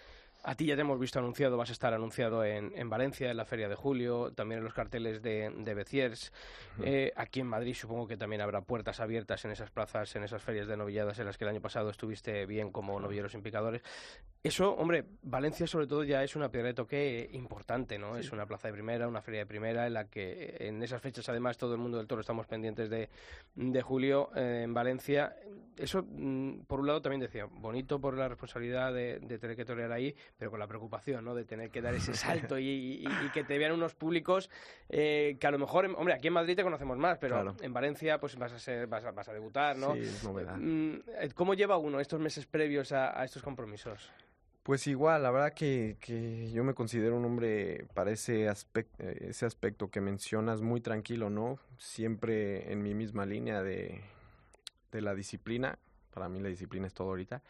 A 0.43 0.53
ti 0.55 0.65
ya 0.67 0.75
te 0.75 0.81
hemos 0.81 0.99
visto 0.99 1.17
anunciado, 1.19 1.57
vas 1.57 1.69
a 1.69 1.73
estar 1.73 1.93
anunciado 1.93 2.45
en, 2.45 2.71
en 2.75 2.89
Valencia, 2.89 3.31
en 3.31 3.37
la 3.37 3.43
Feria 3.43 3.67
de 3.67 3.75
Julio, 3.75 4.31
también 4.33 4.59
en 4.59 4.65
los 4.65 4.73
carteles 4.73 5.21
de, 5.21 5.49
de 5.49 5.73
Beciers. 5.73 6.31
Uh 6.77 6.81
-huh. 6.81 6.87
eh, 6.87 7.13
aquí 7.15 7.39
en 7.39 7.47
Madrid 7.47 7.73
supongo 7.73 8.07
que 8.07 8.17
también 8.17 8.41
habrá 8.41 8.61
puertas 8.61 8.99
abiertas 8.99 9.43
en 9.45 9.51
esas 9.51 9.71
plazas, 9.71 10.15
en 10.15 10.23
esas 10.23 10.41
ferias 10.41 10.67
de 10.67 10.77
novilladas 10.77 11.17
en 11.19 11.25
las 11.25 11.37
que 11.37 11.43
el 11.43 11.49
año 11.49 11.61
pasado 11.61 11.89
estuviste 11.89 12.45
bien 12.45 12.71
como 12.71 12.99
novilleros 12.99 13.33
implicadores. 13.33 13.81
Eso, 14.47 14.73
hombre, 14.75 15.03
Valencia 15.23 15.67
sobre 15.67 15.87
todo 15.87 16.03
ya 16.03 16.23
es 16.23 16.35
una 16.35 16.49
piedra 16.49 16.69
de 16.69 16.73
toque 16.73 17.29
importante, 17.33 17.97
¿no? 17.97 18.15
Sí. 18.15 18.21
Es 18.21 18.31
una 18.31 18.45
plaza 18.45 18.69
de 18.69 18.73
primera, 18.73 19.07
una 19.07 19.21
feria 19.21 19.41
de 19.41 19.45
primera 19.45 19.87
en 19.87 19.93
la 19.93 20.05
que 20.05 20.55
en 20.59 20.81
esas 20.81 21.01
fechas 21.01 21.27
además 21.27 21.57
todo 21.57 21.73
el 21.73 21.79
mundo 21.79 21.97
del 21.97 22.07
toro 22.07 22.21
estamos 22.21 22.47
pendientes 22.47 22.89
de, 22.89 23.09
de 23.55 23.81
julio 23.81 24.29
eh, 24.35 24.61
en 24.63 24.73
Valencia. 24.73 25.35
Eso, 25.75 26.03
mm, 26.07 26.61
por 26.61 26.79
un 26.79 26.87
lado, 26.87 27.01
también 27.01 27.19
decía, 27.19 27.45
bonito 27.45 27.99
por 27.99 28.17
la 28.17 28.29
responsabilidad 28.29 28.93
de, 28.93 29.19
de 29.19 29.37
tener 29.37 29.55
que 29.55 29.65
torear 29.65 29.91
ahí, 29.91 30.15
pero 30.37 30.49
con 30.49 30.59
la 30.59 30.67
preocupación, 30.67 31.25
¿no? 31.25 31.35
De 31.35 31.43
tener 31.43 31.69
que 31.69 31.81
dar 31.81 31.93
ese 31.93 32.13
salto 32.15 32.57
y, 32.57 32.65
y, 32.67 33.05
y 33.05 33.29
que 33.33 33.43
te 33.43 33.57
vean 33.57 33.73
unos 33.73 33.95
públicos 33.95 34.49
eh, 34.89 35.37
que 35.39 35.47
a 35.47 35.51
lo 35.51 35.59
mejor, 35.59 35.85
hombre, 35.97 36.13
aquí 36.13 36.27
en 36.27 36.33
Madrid 36.33 36.55
te 36.55 36.63
conocemos 36.63 36.97
más, 36.97 37.17
pero 37.17 37.35
claro. 37.35 37.55
en 37.61 37.73
Valencia 37.73 38.17
pues 38.19 38.37
vas 38.37 38.53
a 38.53 38.59
ser, 38.59 38.87
vas 38.87 39.03
a, 39.03 39.11
vas 39.11 39.27
a 39.27 39.33
debutar, 39.33 39.77
¿no? 39.77 39.93
Sí, 39.93 39.99
es 39.99 40.23
novedad. 40.23 40.55
Mm, 40.57 40.99
¿Cómo 41.35 41.53
lleva 41.53 41.77
uno 41.77 41.99
estos 41.99 42.19
meses 42.19 42.45
previos 42.45 42.91
a, 42.91 43.19
a 43.19 43.25
estos 43.25 43.43
compromisos? 43.43 44.11
Pues 44.67 44.85
igual, 44.87 45.23
la 45.23 45.31
verdad 45.31 45.53
que, 45.53 45.95
que 46.01 46.51
yo 46.51 46.61
me 46.65 46.73
considero 46.73 47.15
un 47.15 47.23
hombre 47.23 47.87
para 47.93 48.11
ese 48.11 48.49
aspecto, 48.49 49.01
ese 49.01 49.45
aspecto 49.45 49.89
que 49.89 50.01
mencionas 50.01 50.59
muy 50.59 50.81
tranquilo, 50.81 51.29
¿no? 51.29 51.57
Siempre 51.77 52.69
en 52.69 52.83
mi 52.83 52.93
misma 52.93 53.25
línea 53.25 53.63
de, 53.63 54.01
de 54.91 55.01
la 55.01 55.15
disciplina. 55.15 55.79
Para 56.13 56.27
mí 56.27 56.41
la 56.41 56.49
disciplina 56.49 56.85
es 56.85 56.93
todo 56.93 57.07
ahorita. 57.07 57.43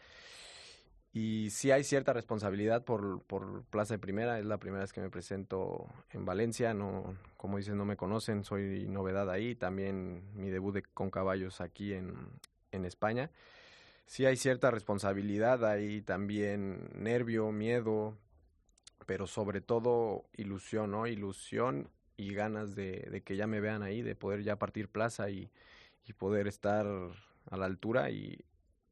Y 1.12 1.48
sí 1.50 1.72
hay 1.72 1.82
cierta 1.82 2.12
responsabilidad 2.12 2.84
por, 2.84 3.20
por 3.24 3.64
Plaza 3.64 3.94
de 3.94 3.98
Primera. 3.98 4.38
Es 4.38 4.46
la 4.46 4.58
primera 4.58 4.82
vez 4.82 4.92
que 4.92 5.00
me 5.00 5.10
presento 5.10 5.88
en 6.12 6.24
Valencia. 6.24 6.72
No, 6.72 7.16
como 7.36 7.56
dices, 7.56 7.74
no 7.74 7.84
me 7.84 7.96
conocen. 7.96 8.44
Soy 8.44 8.86
novedad 8.86 9.28
ahí. 9.28 9.56
También 9.56 10.22
mi 10.36 10.50
debut 10.50 10.72
de, 10.72 10.82
con 10.84 11.10
caballos 11.10 11.60
aquí 11.60 11.94
en, 11.94 12.14
en 12.70 12.84
España 12.84 13.28
sí 14.08 14.24
hay 14.24 14.36
cierta 14.36 14.70
responsabilidad, 14.70 15.64
hay 15.64 16.00
también 16.00 16.88
nervio, 16.94 17.52
miedo, 17.52 18.16
pero 19.06 19.26
sobre 19.26 19.60
todo 19.60 20.24
ilusión, 20.36 20.90
¿no? 20.90 21.06
Ilusión 21.06 21.90
y 22.16 22.32
ganas 22.34 22.74
de, 22.74 23.06
de 23.10 23.22
que 23.22 23.36
ya 23.36 23.46
me 23.46 23.60
vean 23.60 23.82
ahí, 23.82 24.02
de 24.02 24.16
poder 24.16 24.42
ya 24.42 24.56
partir 24.58 24.88
plaza 24.88 25.28
y, 25.30 25.50
y 26.06 26.14
poder 26.14 26.48
estar 26.48 26.86
a 27.50 27.56
la 27.56 27.66
altura 27.66 28.10
y, 28.10 28.44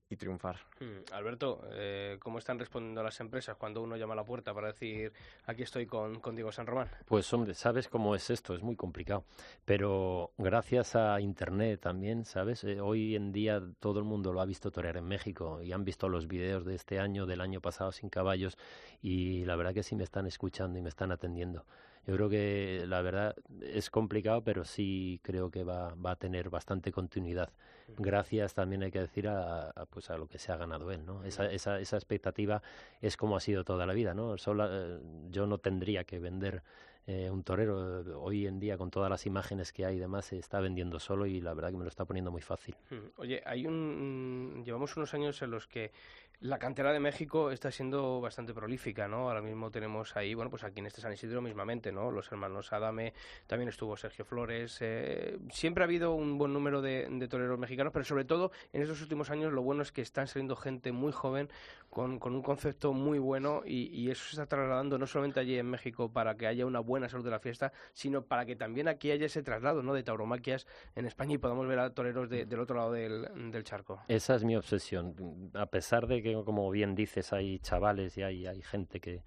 y 0.08 0.16
triunfar. 0.16 0.60
Hmm. 0.78 1.12
Alberto, 1.12 1.62
eh, 1.72 2.16
¿cómo 2.20 2.38
están 2.38 2.58
respondiendo 2.58 3.02
las 3.02 3.18
empresas 3.20 3.56
cuando 3.56 3.82
uno 3.82 3.96
llama 3.96 4.12
a 4.12 4.16
la 4.16 4.24
puerta 4.24 4.54
para 4.54 4.68
decir 4.68 5.12
aquí 5.46 5.62
estoy 5.62 5.86
con, 5.86 6.20
con 6.20 6.36
Diego 6.36 6.52
San 6.52 6.66
Román? 6.66 6.88
Pues 7.06 7.32
hombre, 7.32 7.54
sabes 7.54 7.88
cómo 7.88 8.14
es 8.14 8.30
esto, 8.30 8.54
es 8.54 8.62
muy 8.62 8.76
complicado. 8.76 9.24
Pero 9.64 10.32
gracias 10.38 10.94
a 10.94 11.20
Internet 11.20 11.80
también, 11.80 12.24
¿sabes? 12.24 12.62
Eh, 12.64 12.80
hoy 12.80 13.16
en 13.16 13.32
día 13.32 13.60
todo 13.80 13.98
el 13.98 14.04
mundo 14.04 14.32
lo 14.32 14.40
ha 14.40 14.46
visto 14.46 14.70
torear 14.70 14.96
en 14.96 15.06
México 15.06 15.60
y 15.62 15.72
han 15.72 15.84
visto 15.84 16.08
los 16.08 16.28
videos 16.28 16.64
de 16.64 16.74
este 16.74 17.00
año, 17.00 17.26
del 17.26 17.40
año 17.40 17.60
pasado 17.60 17.90
sin 17.90 18.08
caballos 18.08 18.56
y 19.02 19.44
la 19.44 19.56
verdad 19.56 19.74
que 19.74 19.82
sí 19.82 19.96
me 19.96 20.04
están 20.04 20.26
escuchando 20.26 20.78
y 20.78 20.82
me 20.82 20.88
están 20.88 21.10
atendiendo. 21.10 21.64
Yo 22.06 22.14
creo 22.14 22.28
que 22.28 22.84
la 22.86 23.02
verdad 23.02 23.34
es 23.60 23.90
complicado, 23.90 24.42
pero 24.42 24.64
sí 24.64 25.20
creo 25.22 25.50
que 25.50 25.64
va, 25.64 25.94
va 25.94 26.12
a 26.12 26.16
tener 26.16 26.50
bastante 26.50 26.92
continuidad. 26.92 27.50
Gracias 27.98 28.54
también 28.54 28.82
hay 28.82 28.90
que 28.90 29.00
decir 29.00 29.28
a, 29.28 29.70
a, 29.70 29.86
pues 29.86 30.10
a 30.10 30.16
lo 30.16 30.28
que 30.28 30.38
se 30.38 30.52
ha 30.52 30.56
ganado 30.56 30.90
él, 30.92 31.04
¿no? 31.04 31.24
Esa, 31.24 31.50
esa, 31.50 31.80
esa 31.80 31.96
expectativa 31.96 32.62
es 33.00 33.16
como 33.16 33.36
ha 33.36 33.40
sido 33.40 33.64
toda 33.64 33.86
la 33.86 33.92
vida, 33.92 34.14
¿no? 34.14 34.38
Solo, 34.38 34.66
eh, 34.70 35.00
yo 35.30 35.46
no 35.46 35.58
tendría 35.58 36.04
que 36.04 36.18
vender 36.18 36.62
eh, 37.08 37.30
un 37.30 37.44
torero 37.44 38.20
hoy 38.20 38.48
en 38.48 38.58
día 38.58 38.76
con 38.76 38.90
todas 38.90 39.08
las 39.08 39.26
imágenes 39.26 39.72
que 39.72 39.84
hay 39.86 39.96
y 39.96 40.00
demás 40.00 40.26
se 40.26 40.38
está 40.38 40.58
vendiendo 40.58 40.98
solo 40.98 41.26
y 41.26 41.40
la 41.40 41.54
verdad 41.54 41.70
que 41.70 41.76
me 41.76 41.84
lo 41.84 41.88
está 41.88 42.04
poniendo 42.04 42.32
muy 42.32 42.42
fácil. 42.42 42.74
Oye, 43.16 43.42
hay 43.46 43.64
un 43.64 44.62
llevamos 44.64 44.96
unos 44.96 45.14
años 45.14 45.40
en 45.42 45.52
los 45.52 45.68
que 45.68 45.92
la 46.40 46.58
cantera 46.58 46.92
de 46.92 47.00
México 47.00 47.50
está 47.50 47.70
siendo 47.70 48.20
bastante 48.20 48.52
prolífica, 48.52 49.08
¿no? 49.08 49.28
Ahora 49.28 49.40
mismo 49.40 49.70
tenemos 49.70 50.16
ahí, 50.16 50.34
bueno, 50.34 50.50
pues 50.50 50.64
aquí 50.64 50.80
en 50.80 50.86
este 50.86 51.00
San 51.00 51.12
Isidro 51.12 51.40
mismamente, 51.40 51.92
¿no? 51.92 52.10
Los 52.10 52.30
hermanos 52.30 52.72
Adame, 52.72 53.14
también 53.46 53.68
estuvo 53.68 53.96
Sergio 53.96 54.24
Flores. 54.24 54.78
Eh, 54.80 55.38
siempre 55.50 55.82
ha 55.82 55.86
habido 55.86 56.14
un 56.14 56.36
buen 56.36 56.52
número 56.52 56.82
de, 56.82 57.26
toreros 57.30 57.58
mexicanos, 57.58 57.92
pero 57.92 58.04
sobre 58.04 58.24
todo 58.24 58.52
en 58.72 58.82
estos 58.82 59.00
últimos 59.00 59.30
años 59.30 59.52
lo 59.52 59.62
bueno 59.62 59.82
es 59.82 59.92
que 59.92 60.02
están 60.02 60.26
saliendo 60.26 60.56
gente 60.56 60.92
muy 60.92 61.12
joven 61.12 61.48
con, 61.90 62.20
un 62.22 62.42
concepto 62.42 62.92
muy 62.92 63.18
bueno 63.18 63.62
y, 63.64 64.10
eso 64.10 64.24
se 64.24 64.30
está 64.32 64.46
trasladando 64.46 64.98
no 64.98 65.06
solamente 65.06 65.40
allí 65.40 65.58
en 65.58 65.66
México 65.66 66.12
para 66.12 66.36
que 66.36 66.46
haya 66.46 66.64
una 66.66 66.80
buena 66.80 67.08
salud 67.08 67.24
de 67.24 67.30
la 67.30 67.40
fiesta, 67.40 67.72
sino 67.92 68.22
para 68.22 68.44
que 68.44 68.54
también 68.54 68.86
aquí 68.88 69.10
haya 69.10 69.26
ese 69.26 69.42
traslado, 69.42 69.82
¿no? 69.82 69.94
De 69.94 70.02
tauromaquias 70.02 70.66
en 70.94 71.06
España 71.06 71.34
y 71.34 71.38
podamos 71.38 71.66
ver 71.66 71.78
a 71.78 71.90
toreros 71.90 72.28
de, 72.28 72.44
del 72.44 72.60
otro 72.60 72.76
lado 72.76 72.92
del, 72.92 73.26
del 73.50 73.64
charco. 73.64 74.02
Esa 74.08 74.36
es 74.36 74.44
mi 74.44 74.54
obsesión. 74.54 75.50
A 75.54 75.66
pesar 75.66 76.06
de 76.06 76.22
que, 76.22 76.25
como 76.44 76.70
bien 76.70 76.94
dices, 76.94 77.32
hay 77.32 77.58
chavales 77.60 78.16
y 78.18 78.22
hay, 78.22 78.46
hay 78.46 78.62
gente 78.62 79.00
que, 79.00 79.22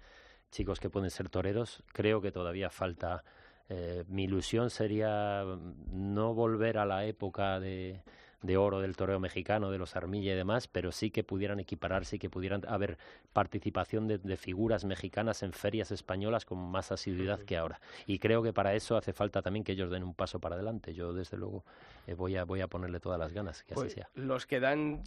chicos 0.50 0.80
que 0.80 0.90
pueden 0.90 1.10
ser 1.10 1.28
toreros. 1.28 1.82
Creo 1.92 2.20
que 2.20 2.32
todavía 2.32 2.70
falta. 2.70 3.24
Eh, 3.68 4.04
mi 4.08 4.24
ilusión 4.24 4.70
sería 4.70 5.44
no 5.92 6.34
volver 6.34 6.78
a 6.78 6.84
la 6.84 7.04
época 7.04 7.60
de, 7.60 8.02
de 8.42 8.56
oro 8.56 8.80
del 8.80 8.96
toreo 8.96 9.20
mexicano, 9.20 9.70
de 9.70 9.78
los 9.78 9.96
Armilla 9.96 10.32
y 10.32 10.36
demás, 10.36 10.66
pero 10.66 10.92
sí 10.92 11.10
que 11.10 11.22
pudieran 11.24 11.60
equipararse 11.60 12.16
y 12.16 12.18
que 12.18 12.30
pudieran 12.30 12.62
haber 12.68 12.96
participación 13.32 14.08
de, 14.08 14.36
figuras 14.36 14.84
mexicanas 14.84 15.42
en 15.42 15.52
ferias 15.52 15.90
españolas 15.90 16.44
con 16.44 16.58
más 16.58 16.90
asiduidad 16.92 17.40
que 17.40 17.56
ahora. 17.56 17.80
Y 18.06 18.18
creo 18.18 18.42
que 18.42 18.52
para 18.52 18.74
eso 18.74 18.96
hace 18.96 19.12
falta 19.12 19.42
también 19.42 19.64
que 19.64 19.72
ellos 19.72 19.90
den 19.90 20.02
un 20.02 20.14
paso 20.14 20.38
para 20.40 20.54
adelante. 20.54 20.94
Yo, 20.94 21.12
desde 21.12 21.36
luego, 21.36 21.64
eh, 22.06 22.14
voy, 22.14 22.36
a, 22.36 22.44
voy 22.44 22.60
a 22.60 22.68
ponerle 22.68 22.98
todas 23.00 23.18
las 23.18 23.32
ganas, 23.32 23.62
que 23.62 23.74
así 23.74 23.80
Pues, 23.82 23.92
sea. 23.92 24.08
Los 24.14 24.46
que 24.46 24.60
dan 24.60 25.02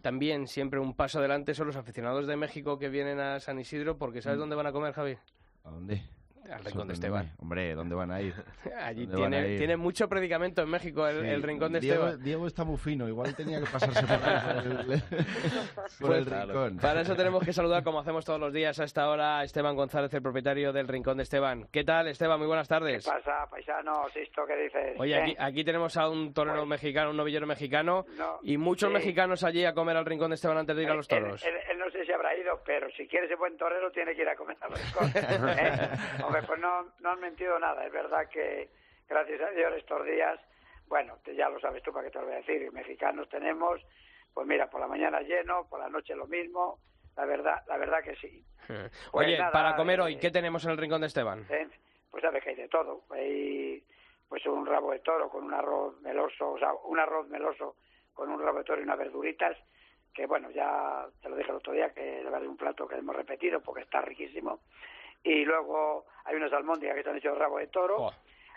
también 0.00 0.46
siempre 0.46 0.78
un 0.78 0.94
paso 0.94 1.18
adelante 1.18 1.54
son 1.54 1.66
los 1.66 1.76
aficionados 1.76 2.26
de 2.26 2.36
México 2.36 2.78
que 2.78 2.88
vienen 2.88 3.18
a 3.18 3.40
San 3.40 3.58
Isidro, 3.58 3.98
porque 3.98 4.22
¿sabes 4.22 4.36
Mm. 4.38 4.40
dónde 4.40 4.56
van 4.56 4.66
a 4.66 4.72
comer, 4.72 4.92
Javi? 4.92 5.16
¿A 5.64 5.70
dónde? 5.70 6.02
Al 6.50 6.64
Rincón 6.64 6.88
de. 6.88 6.94
Esteban. 6.94 7.32
Hombre, 7.38 7.74
¿dónde 7.74 7.94
van 7.94 8.10
a 8.10 8.20
ir? 8.20 8.34
Allí 8.80 9.06
¿Dónde 9.06 9.22
van 9.22 9.34
a 9.34 9.36
tiene, 9.38 9.52
ir? 9.52 9.58
tiene 9.58 9.76
mucho 9.76 10.08
predicamento 10.08 10.62
en 10.62 10.68
México 10.70 11.06
el, 11.06 11.20
Sí, 11.22 11.28
el 11.28 11.42
Rincón 11.42 11.72
de 11.72 11.80
Diego, 11.80 12.04
Esteban. 12.06 12.24
Diego 12.24 12.46
está 12.46 12.64
muy 12.64 12.76
fino, 12.76 13.08
igual 13.08 13.34
tenía 13.34 13.60
que 13.60 13.66
pasarse 13.66 14.02
por, 14.06 14.12
el, 14.66 15.02
por 16.00 16.14
el 16.14 16.24
Pues, 16.24 16.46
rincón. 16.46 16.76
Para 16.78 17.00
eso 17.00 17.14
tenemos 17.16 17.44
que 17.44 17.52
saludar, 17.52 17.82
como 17.82 18.00
hacemos 18.00 18.24
todos 18.24 18.40
los 18.40 18.52
días 18.52 18.78
a 18.80 18.84
esta 18.84 19.08
hora, 19.08 19.38
a 19.38 19.44
Esteban 19.44 19.76
González, 19.76 20.12
el 20.14 20.22
propietario 20.22 20.72
del 20.72 20.88
Rincón 20.88 21.16
de 21.16 21.22
Esteban. 21.24 21.66
¿Qué 21.72 21.84
tal, 21.84 22.08
Esteban? 22.08 22.38
Muy 22.38 22.46
buenas 22.46 22.68
tardes. 22.68 23.04
¿Qué 23.04 23.10
pasa, 23.10 23.46
paisano? 23.50 23.92
Sisto, 24.12 24.42
¿qué 24.46 24.56
dices? 24.56 24.94
Oye, 24.98 25.14
¿Eh? 25.16 25.22
aquí, 25.22 25.36
aquí 25.38 25.64
tenemos 25.64 25.96
a 25.96 26.08
un 26.08 26.32
torero 26.32 26.58
Pues- 26.58 26.68
mejicano, 26.68 27.10
un 27.10 27.16
novillero 27.16 27.46
mexicano, 27.46 28.04
No, 28.18 28.38
y 28.42 28.56
muchos 28.56 28.88
sí. 28.88 28.94
mexicanos 28.94 29.42
allí 29.44 29.64
a 29.64 29.74
comer 29.74 29.96
al 29.96 30.04
Rincón 30.06 30.30
de 30.30 30.34
Esteban 30.36 30.58
antes 30.58 30.76
de 30.76 30.82
ir 30.82 30.90
a 30.90 30.94
los 30.94 31.10
Él- 31.10 31.18
toros. 31.22 31.44
Él, 31.44 31.54
él- 31.54 31.60
él 31.72 31.78
no 31.78 31.90
sé 31.90 32.04
si 32.04 32.12
habrá 32.12 32.36
ido, 32.36 32.60
pero 32.64 32.88
si 32.96 33.06
quiere 33.06 33.28
ser 33.28 33.36
buen 33.36 33.56
torero 33.56 33.90
tiene 33.90 34.14
que 34.14 34.22
ir 34.22 34.28
a 34.28 34.36
comer 34.36 34.56
a 34.60 34.68
los 34.68 34.80
rincón. 34.82 35.12
¿eh? 35.58 35.88
Hombre, 36.38 36.46
pues 36.46 36.60
no, 36.60 36.92
no 37.00 37.10
han 37.10 37.20
mentido 37.20 37.58
nada. 37.58 37.84
Es 37.84 37.92
verdad 37.92 38.28
que, 38.28 38.70
gracias 39.08 39.40
a 39.40 39.50
Dios, 39.50 39.72
estos 39.76 40.04
días, 40.04 40.40
bueno, 40.88 41.18
ya 41.36 41.48
lo 41.48 41.58
sabes 41.60 41.82
tú 41.82 41.92
para 41.92 42.06
qué 42.06 42.12
te 42.12 42.18
lo 42.18 42.26
voy 42.26 42.34
a 42.34 42.38
decir, 42.38 42.70
mexicanos 42.72 43.28
tenemos, 43.28 43.80
pues 44.32 44.46
mira, 44.46 44.68
por 44.68 44.80
la 44.80 44.86
mañana 44.86 45.20
lleno, 45.20 45.66
por 45.68 45.80
la 45.80 45.88
noche 45.88 46.14
lo 46.14 46.26
mismo, 46.26 46.78
la 47.16 47.24
verdad, 47.24 47.62
la 47.66 47.76
verdad 47.78 48.02
que 48.02 48.14
sí. 48.16 48.44
Oye, 48.68 48.88
Pues 49.12 49.38
nada, 49.38 49.52
para 49.52 49.76
comer 49.76 50.00
eh, 50.00 50.02
hoy, 50.02 50.18
¿qué 50.18 50.30
tenemos 50.30 50.64
en 50.64 50.72
el 50.72 50.78
Rincón 50.78 51.00
de 51.00 51.06
Esteban? 51.06 51.46
¿eh? 51.48 51.68
Pues 52.10 52.22
sabes 52.22 52.42
que 52.42 52.50
hay 52.50 52.56
de 52.56 52.68
todo. 52.68 53.04
Hay 53.10 53.82
pues 54.28 54.44
un 54.46 54.66
rabo 54.66 54.92
de 54.92 54.98
toro 55.00 55.28
con 55.28 55.44
un 55.44 55.54
arroz 55.54 56.00
meloso, 56.00 56.52
o 56.52 56.58
sea, 56.58 56.72
un 56.84 56.98
arroz 56.98 57.28
meloso 57.28 57.76
con 58.12 58.30
un 58.30 58.40
rabo 58.40 58.58
de 58.58 58.64
toro 58.64 58.80
y 58.80 58.84
unas 58.84 58.98
verduritas, 58.98 59.56
que 60.12 60.26
bueno, 60.26 60.50
ya 60.50 61.06
te 61.22 61.28
lo 61.28 61.36
dije 61.36 61.50
el 61.50 61.58
otro 61.58 61.72
día, 61.72 61.92
que 61.92 62.22
es 62.22 62.26
un 62.26 62.56
plato 62.56 62.88
que 62.88 62.96
hemos 62.96 63.14
repetido 63.14 63.60
porque 63.60 63.82
está 63.82 64.00
riquísimo. 64.00 64.60
Y 65.24 65.44
luego 65.44 66.04
hay 66.24 66.36
unas 66.36 66.52
almóndigas 66.52 66.94
que 66.94 67.00
están 67.00 67.16
hechas 67.16 67.32
de 67.34 67.38
rabo 67.38 67.58
de 67.58 67.66
toro, 67.68 67.96
Oh, 67.98 68.12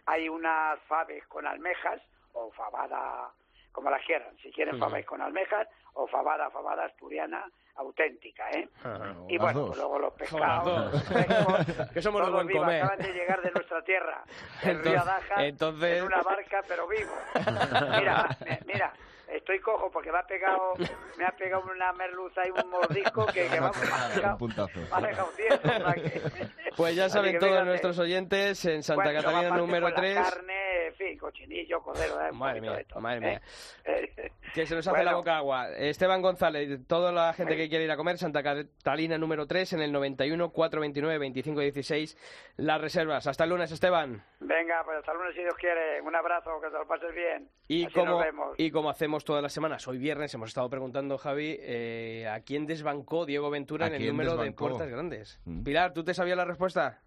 hay 0.06 0.28
unas 0.30 0.80
faves 0.88 1.26
con 1.28 1.46
almejas 1.46 2.02
o 2.34 2.52
fabada, 2.52 3.30
como 3.72 3.90
las 3.90 4.04
quieran, 4.06 4.36
si 4.42 4.52
quieren 4.52 4.76
Ujú. 4.76 4.86
faves 4.90 5.06
con 5.06 5.22
almejas 5.22 5.68
o 5.94 6.08
fabada, 6.08 6.50
fabada 6.50 6.86
asturiana 6.86 7.46
auténtica, 7.76 8.50
¿eh? 8.52 8.68
ajá. 8.84 9.16
Y 9.30 9.38
bueno, 9.38 9.60
dos. 9.62 9.68
pues 9.70 9.80
luego 9.80 10.00
los 10.00 10.14
pescados, 10.14 10.92
dos. 10.92 11.10
los 11.78 11.90
Que 11.94 12.02
somos 12.02 12.22
todos 12.22 12.34
buen 12.34 12.48
vivos, 12.48 12.64
comer. 12.64 12.84
acaban 12.84 13.00
de 13.00 13.14
llegar 13.14 13.42
de 13.42 13.52
nuestra 13.52 13.82
tierra, 13.84 14.24
el 14.64 14.70
Entonces- 14.70 14.92
río 14.92 15.02
Adaja, 15.02 15.46
entonces- 15.46 15.98
en 16.00 16.04
una 16.04 16.22
barca, 16.22 16.62
pero 16.68 16.88
vivo. 16.88 17.12
Mira, 18.00 18.38
mira, 18.66 18.94
estoy 19.50 19.60
cojo 19.62 19.90
porque 19.92 20.12
me 20.12 20.20
ha 20.20 20.24
pegado, 20.28 20.74
me 21.18 21.26
ha 21.26 21.32
pegado 21.32 21.64
una 21.74 21.92
merluza 21.94 22.42
y 22.46 22.52
un 22.52 22.70
mordisco 22.70 23.26
que, 23.28 23.48
que 23.48 23.60
vamos, 23.60 23.78
me 23.82 23.88
ha 23.92 24.06
Un 24.08 24.16
dejado, 24.16 24.38
puntazo. 24.38 24.80
me 24.80 24.88
ha 24.96 25.02
dejado 25.02 25.30
tieso, 25.36 25.60
o 25.64 25.68
sea 25.68 25.94
que- 25.96 26.22
Pues 26.78 26.96
ya 26.96 27.10
saben 27.10 27.38
todos 27.40 27.52
fíjate. 27.52 27.66
nuestros 27.70 28.00
oyentes, 28.00 28.64
en 28.66 28.84
Santa 28.84 29.04
Bueno, 29.04 29.22
Catalina 29.22 29.58
número 29.58 29.88
pues, 29.88 29.94
la 29.96 30.00
3, 30.02 30.16
carne, 30.16 30.88
en 30.88 30.94
fin, 30.94 31.18
cochinillo, 31.18 31.82
cordero, 31.82 32.22
¿eh? 32.26 32.32
Madre 32.32 32.62
mía, 32.62 32.72
de 32.74 32.84
todo, 32.86 33.02
madre 33.02 33.18
¿eh? 33.18 33.42
mía. 33.86 34.32
Que 34.54 34.66
se 34.66 34.76
nos 34.76 34.88
hace 34.88 35.04
la 35.04 35.16
boca 35.16 35.38
agua. 35.38 35.70
Esteban 35.72 36.22
González, 36.22 36.80
toda 36.88 37.12
la 37.12 37.34
gente 37.34 37.56
que 37.56 37.70
quiere 37.70 37.86
ir 37.86 37.92
a 37.92 37.98
comer, 37.98 38.18
Santa 38.18 38.44
Catalina 38.44 39.18
número 39.18 39.48
3, 39.48 39.74
en 39.74 39.82
el 39.82 39.92
91 39.92 40.50
429 40.52 41.18
25 41.20 41.60
16, 41.60 42.54
las 42.58 42.82
reservas. 42.82 43.28
Hasta 43.28 43.44
el 43.44 43.50
lunes, 43.52 43.72
Esteban. 43.72 44.24
Venga, 44.40 44.82
pues 44.84 44.98
hasta 45.00 45.12
el 45.12 45.18
lunes 45.18 45.36
si 45.36 45.42
Dios 45.42 45.56
quiere. 45.60 46.02
Un 46.02 46.16
abrazo, 46.16 46.60
que 46.62 46.70
te 46.70 46.78
lo 46.78 46.88
pases 46.88 47.14
bien. 47.14 47.50
Y 47.68 47.86
Así 47.86 47.94
como, 47.94 48.12
nos 48.12 48.24
vemos. 48.24 48.56
y 48.58 48.72
como 48.72 48.90
hacemos 48.90 49.24
todas 49.24 49.44
las 49.44 49.54
semanas, 49.54 49.88
hoy 49.88 49.98
viernes 49.98 50.34
hemos 50.34 50.50
estado 50.50 50.70
preguntando, 50.70 51.18
Javi, 51.18 51.58
eh, 51.60 52.28
¿a 52.28 52.42
quién 52.42 52.66
desbancó 52.66 53.26
Diego 53.26 53.50
Ventura 53.50 53.86
¿A 53.86 53.90
en 53.90 53.96
el 53.96 54.08
número 54.08 54.38
de 54.38 54.52
puertas 54.52 54.90
grandes? 54.90 55.40
Mm. 55.46 55.64
Pilar, 55.64 55.94
¿tú 55.94 56.04
te 56.04 56.14
sabías 56.14 56.38
la 56.38 56.46
respuesta? 56.46 57.02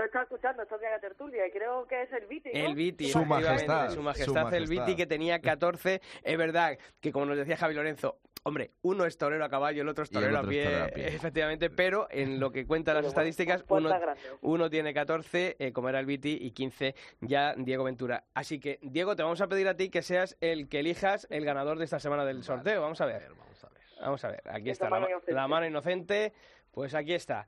Yo 0.00 0.06
estaba 0.06 0.22
escuchando 0.22 0.62
estos 0.62 0.80
días 0.80 0.92
de 0.92 1.08
tertulia 1.08 1.46
y 1.46 1.50
creo 1.50 1.86
que 1.86 2.02
es 2.02 2.12
el 2.12 2.26
Viti, 2.26 2.50
¿no? 2.54 2.58
El 2.58 2.74
Viti, 2.74 3.10
Su 3.10 3.18
efectivamente, 3.18 3.66
majestad, 3.66 3.88
su 3.88 3.94
su 3.96 4.02
majestad, 4.02 4.54
el. 4.54 4.66
Viti 4.66 4.96
que 4.96 5.06
tenía 5.06 5.40
14. 5.40 6.00
Es 6.22 6.38
verdad 6.38 6.78
que, 7.00 7.12
como 7.12 7.26
nos 7.26 7.36
decía 7.36 7.58
Javi 7.58 7.74
Lorenzo, 7.74 8.18
hombre, 8.44 8.70
uno 8.80 9.04
es 9.04 9.18
torero 9.18 9.44
a 9.44 9.50
caballo, 9.50 9.82
el 9.82 9.88
otro 9.88 10.04
es 10.04 10.10
torero, 10.10 10.38
a, 10.38 10.40
es 10.40 10.46
pie, 10.46 10.64
torero 10.64 10.84
a 10.84 10.88
pie. 10.88 11.06
efectivamente, 11.16 11.68
pero 11.68 12.08
en 12.10 12.40
lo 12.40 12.50
que 12.50 12.66
cuentan 12.66 12.94
las 12.94 13.04
estadísticas, 13.04 13.62
uno, 14.40 14.70
tiene 14.70 14.94
14, 14.94 15.56
eh, 15.58 15.72
como 15.74 15.90
era 15.90 16.00
el 16.00 16.06
Viti, 16.06 16.38
y 16.40 16.52
15 16.52 16.94
ya 17.20 17.54
Diego 17.58 17.84
Ventura. 17.84 18.24
Así 18.32 18.58
que, 18.58 18.78
Diego, 18.80 19.16
te 19.16 19.22
vamos 19.22 19.42
a 19.42 19.48
pedir 19.48 19.68
a 19.68 19.76
ti 19.76 19.90
que 19.90 20.00
seas 20.00 20.38
el 20.40 20.70
que 20.70 20.80
elijas 20.80 21.26
el 21.28 21.44
ganador 21.44 21.78
de 21.78 21.84
esta 21.84 22.00
semana 22.00 22.24
del 22.24 22.42
sorteo. 22.42 22.80
Vamos 22.80 23.02
a 23.02 23.04
ver. 23.06 23.28
Vamos 24.00 24.24
a 24.24 24.30
ver, 24.30 24.40
aquí 24.46 24.70
Esta 24.70 24.86
está 24.86 24.96
la, 24.96 25.00
mano 25.00 25.20
la 25.26 25.46
mano 25.46 25.66
inocente. 25.66 26.32
Pues 26.70 26.94
aquí 26.94 27.12
está. 27.12 27.46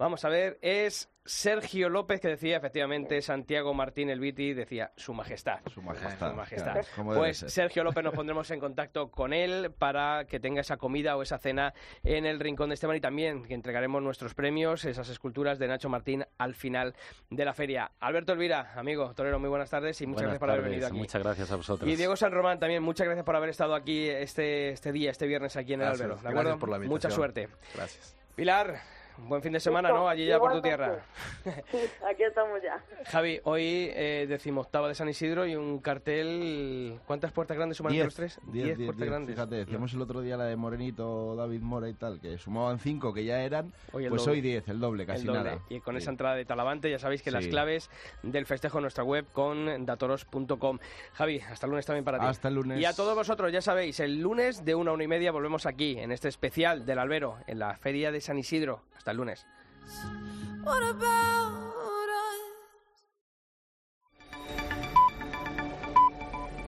Vamos 0.00 0.24
a 0.24 0.30
ver, 0.30 0.58
es 0.62 1.10
Sergio 1.26 1.90
López 1.90 2.22
que 2.22 2.28
decía 2.28 2.56
efectivamente 2.56 3.20
Santiago 3.20 3.74
Martín 3.74 4.08
el 4.08 4.18
Viti, 4.18 4.54
decía 4.54 4.92
Su 4.96 5.12
Majestad. 5.12 5.58
Su 5.66 5.82
majestad. 5.82 6.30
Su 6.30 6.36
Majestad. 6.36 6.72
claro, 6.94 7.14
Pues 7.16 7.36
ser. 7.36 7.50
Sergio 7.50 7.84
López 7.84 8.02
nos 8.02 8.14
pondremos 8.14 8.50
en 8.50 8.60
contacto 8.60 9.10
con 9.10 9.34
él 9.34 9.70
para 9.78 10.24
que 10.24 10.40
tenga 10.40 10.62
esa 10.62 10.78
comida 10.78 11.18
o 11.18 11.22
esa 11.22 11.36
cena 11.36 11.74
en 12.02 12.24
el 12.24 12.40
Rincón 12.40 12.70
de 12.70 12.76
Esteban 12.76 12.96
y 12.96 13.02
también 13.02 13.44
que 13.44 13.52
entregaremos 13.52 14.02
nuestros 14.02 14.32
premios, 14.32 14.86
esas 14.86 15.10
esculturas 15.10 15.58
de 15.58 15.68
Nacho 15.68 15.90
Martín 15.90 16.24
al 16.38 16.54
final 16.54 16.94
de 17.28 17.44
la 17.44 17.52
feria. 17.52 17.92
Alberto 18.00 18.32
Elvira, 18.32 18.72
amigo, 18.76 19.12
torero, 19.12 19.38
muy 19.38 19.50
buenas 19.50 19.68
tardes 19.68 20.00
y 20.00 20.06
muchas 20.06 20.22
Buenas 20.22 20.30
gracias 20.30 20.40
por 20.40 20.50
haber 20.50 20.64
venido 20.64 20.86
aquí. 20.86 20.96
Muchas 20.96 21.22
gracias 21.22 21.52
a 21.52 21.56
vosotros. 21.56 21.86
Y 21.86 21.96
Diego 21.96 22.16
San 22.16 22.32
Román 22.32 22.58
también, 22.58 22.82
muchas 22.82 23.04
gracias 23.04 23.26
por 23.26 23.36
haber 23.36 23.50
estado 23.50 23.74
aquí 23.74 24.08
este, 24.08 24.70
este 24.70 24.92
día, 24.92 25.10
este 25.10 25.26
viernes 25.26 25.58
aquí 25.58 25.74
en 25.74 25.82
el 25.82 25.88
Gracias, 25.88 26.08
Albero. 26.08 26.22
¿De 26.22 26.28
acuerdo? 26.30 26.58
por 26.58 26.70
la 26.70 26.78
Mucha 26.78 27.10
suerte. 27.10 27.50
Gracias. 27.74 28.16
Pilar, 28.34 28.80
buen 29.18 29.42
fin 29.42 29.52
de 29.52 29.60
semana, 29.60 29.90
¿no? 29.90 30.08
Allí 30.08 30.26
ya 30.26 30.38
por 30.38 30.52
tu 30.52 30.62
tierra. 30.62 31.00
Sí, 31.44 31.50
aquí 32.10 32.22
estamos 32.22 32.60
ya. 32.62 32.82
Javi, 33.06 33.40
hoy 33.44 33.90
eh, 33.94 34.26
decimoctava 34.28 34.88
de 34.88 34.94
San 34.94 35.08
Isidro 35.08 35.46
y 35.46 35.56
un 35.56 35.78
cartel. 35.80 36.98
¿Cuántas 37.06 37.32
puertas 37.32 37.56
grandes 37.56 37.76
suman 37.78 37.92
entre 37.92 38.04
los 38.06 38.16
Diez, 38.16 38.34
tres? 38.34 38.52
diez, 38.52 38.64
diez, 38.78 38.86
puertas 38.86 38.96
diez. 38.98 39.10
grandes. 39.10 39.34
Fíjate, 39.36 39.54
decíamos 39.56 39.92
el 39.94 40.02
otro 40.02 40.20
día 40.20 40.36
la 40.36 40.44
de 40.44 40.56
Morenito, 40.56 41.36
David 41.36 41.60
Mora 41.60 41.88
y 41.88 41.94
tal, 41.94 42.20
que 42.20 42.38
sumaban 42.38 42.78
cinco 42.78 43.12
que 43.12 43.24
ya 43.24 43.42
eran, 43.42 43.72
Hoy 43.92 44.08
pues 44.08 44.22
doble. 44.22 44.32
hoy 44.32 44.40
diez, 44.40 44.68
el 44.68 44.80
doble, 44.80 45.06
casi 45.06 45.20
El 45.22 45.26
doble. 45.28 45.42
nada. 45.44 45.58
Y 45.68 45.80
con 45.80 45.94
Sí. 45.94 45.98
esa 46.02 46.10
entrada 46.10 46.34
de 46.36 46.44
Talavante 46.44 46.90
ya 46.90 46.98
sabéis 46.98 47.22
que 47.22 47.30
las 47.30 47.44
Sí. 47.44 47.50
claves 47.50 47.90
del 48.22 48.46
festejo 48.46 48.78
en 48.78 48.82
nuestra 48.82 49.04
web 49.04 49.26
con 49.32 49.84
datoros.com. 49.86 50.78
Javi, 51.14 51.40
hasta 51.40 51.66
el 51.66 51.70
lunes 51.70 51.86
también 51.86 52.04
para 52.04 52.18
ti. 52.18 52.26
Hasta 52.26 52.48
el 52.48 52.54
lunes. 52.54 52.80
Y 52.80 52.84
a 52.84 52.92
todos 52.94 53.14
vosotros, 53.14 53.52
ya 53.52 53.60
sabéis, 53.60 54.00
el 54.00 54.20
lunes 54.20 54.64
de 54.64 54.74
una 54.74 54.90
a 54.90 54.94
una 54.94 55.04
y 55.04 55.08
media 55.08 55.30
volvemos 55.32 55.66
aquí, 55.66 55.98
en 55.98 56.10
este 56.12 56.28
especial 56.28 56.84
del 56.86 56.98
Albero, 56.98 57.38
en 57.46 57.58
la 57.58 57.74
Feria 57.76 58.10
de 58.12 58.20
San 58.20 58.38
Isidro. 58.38 58.82
Hasta 59.00 59.12
el 59.12 59.16
lunes. 59.16 59.46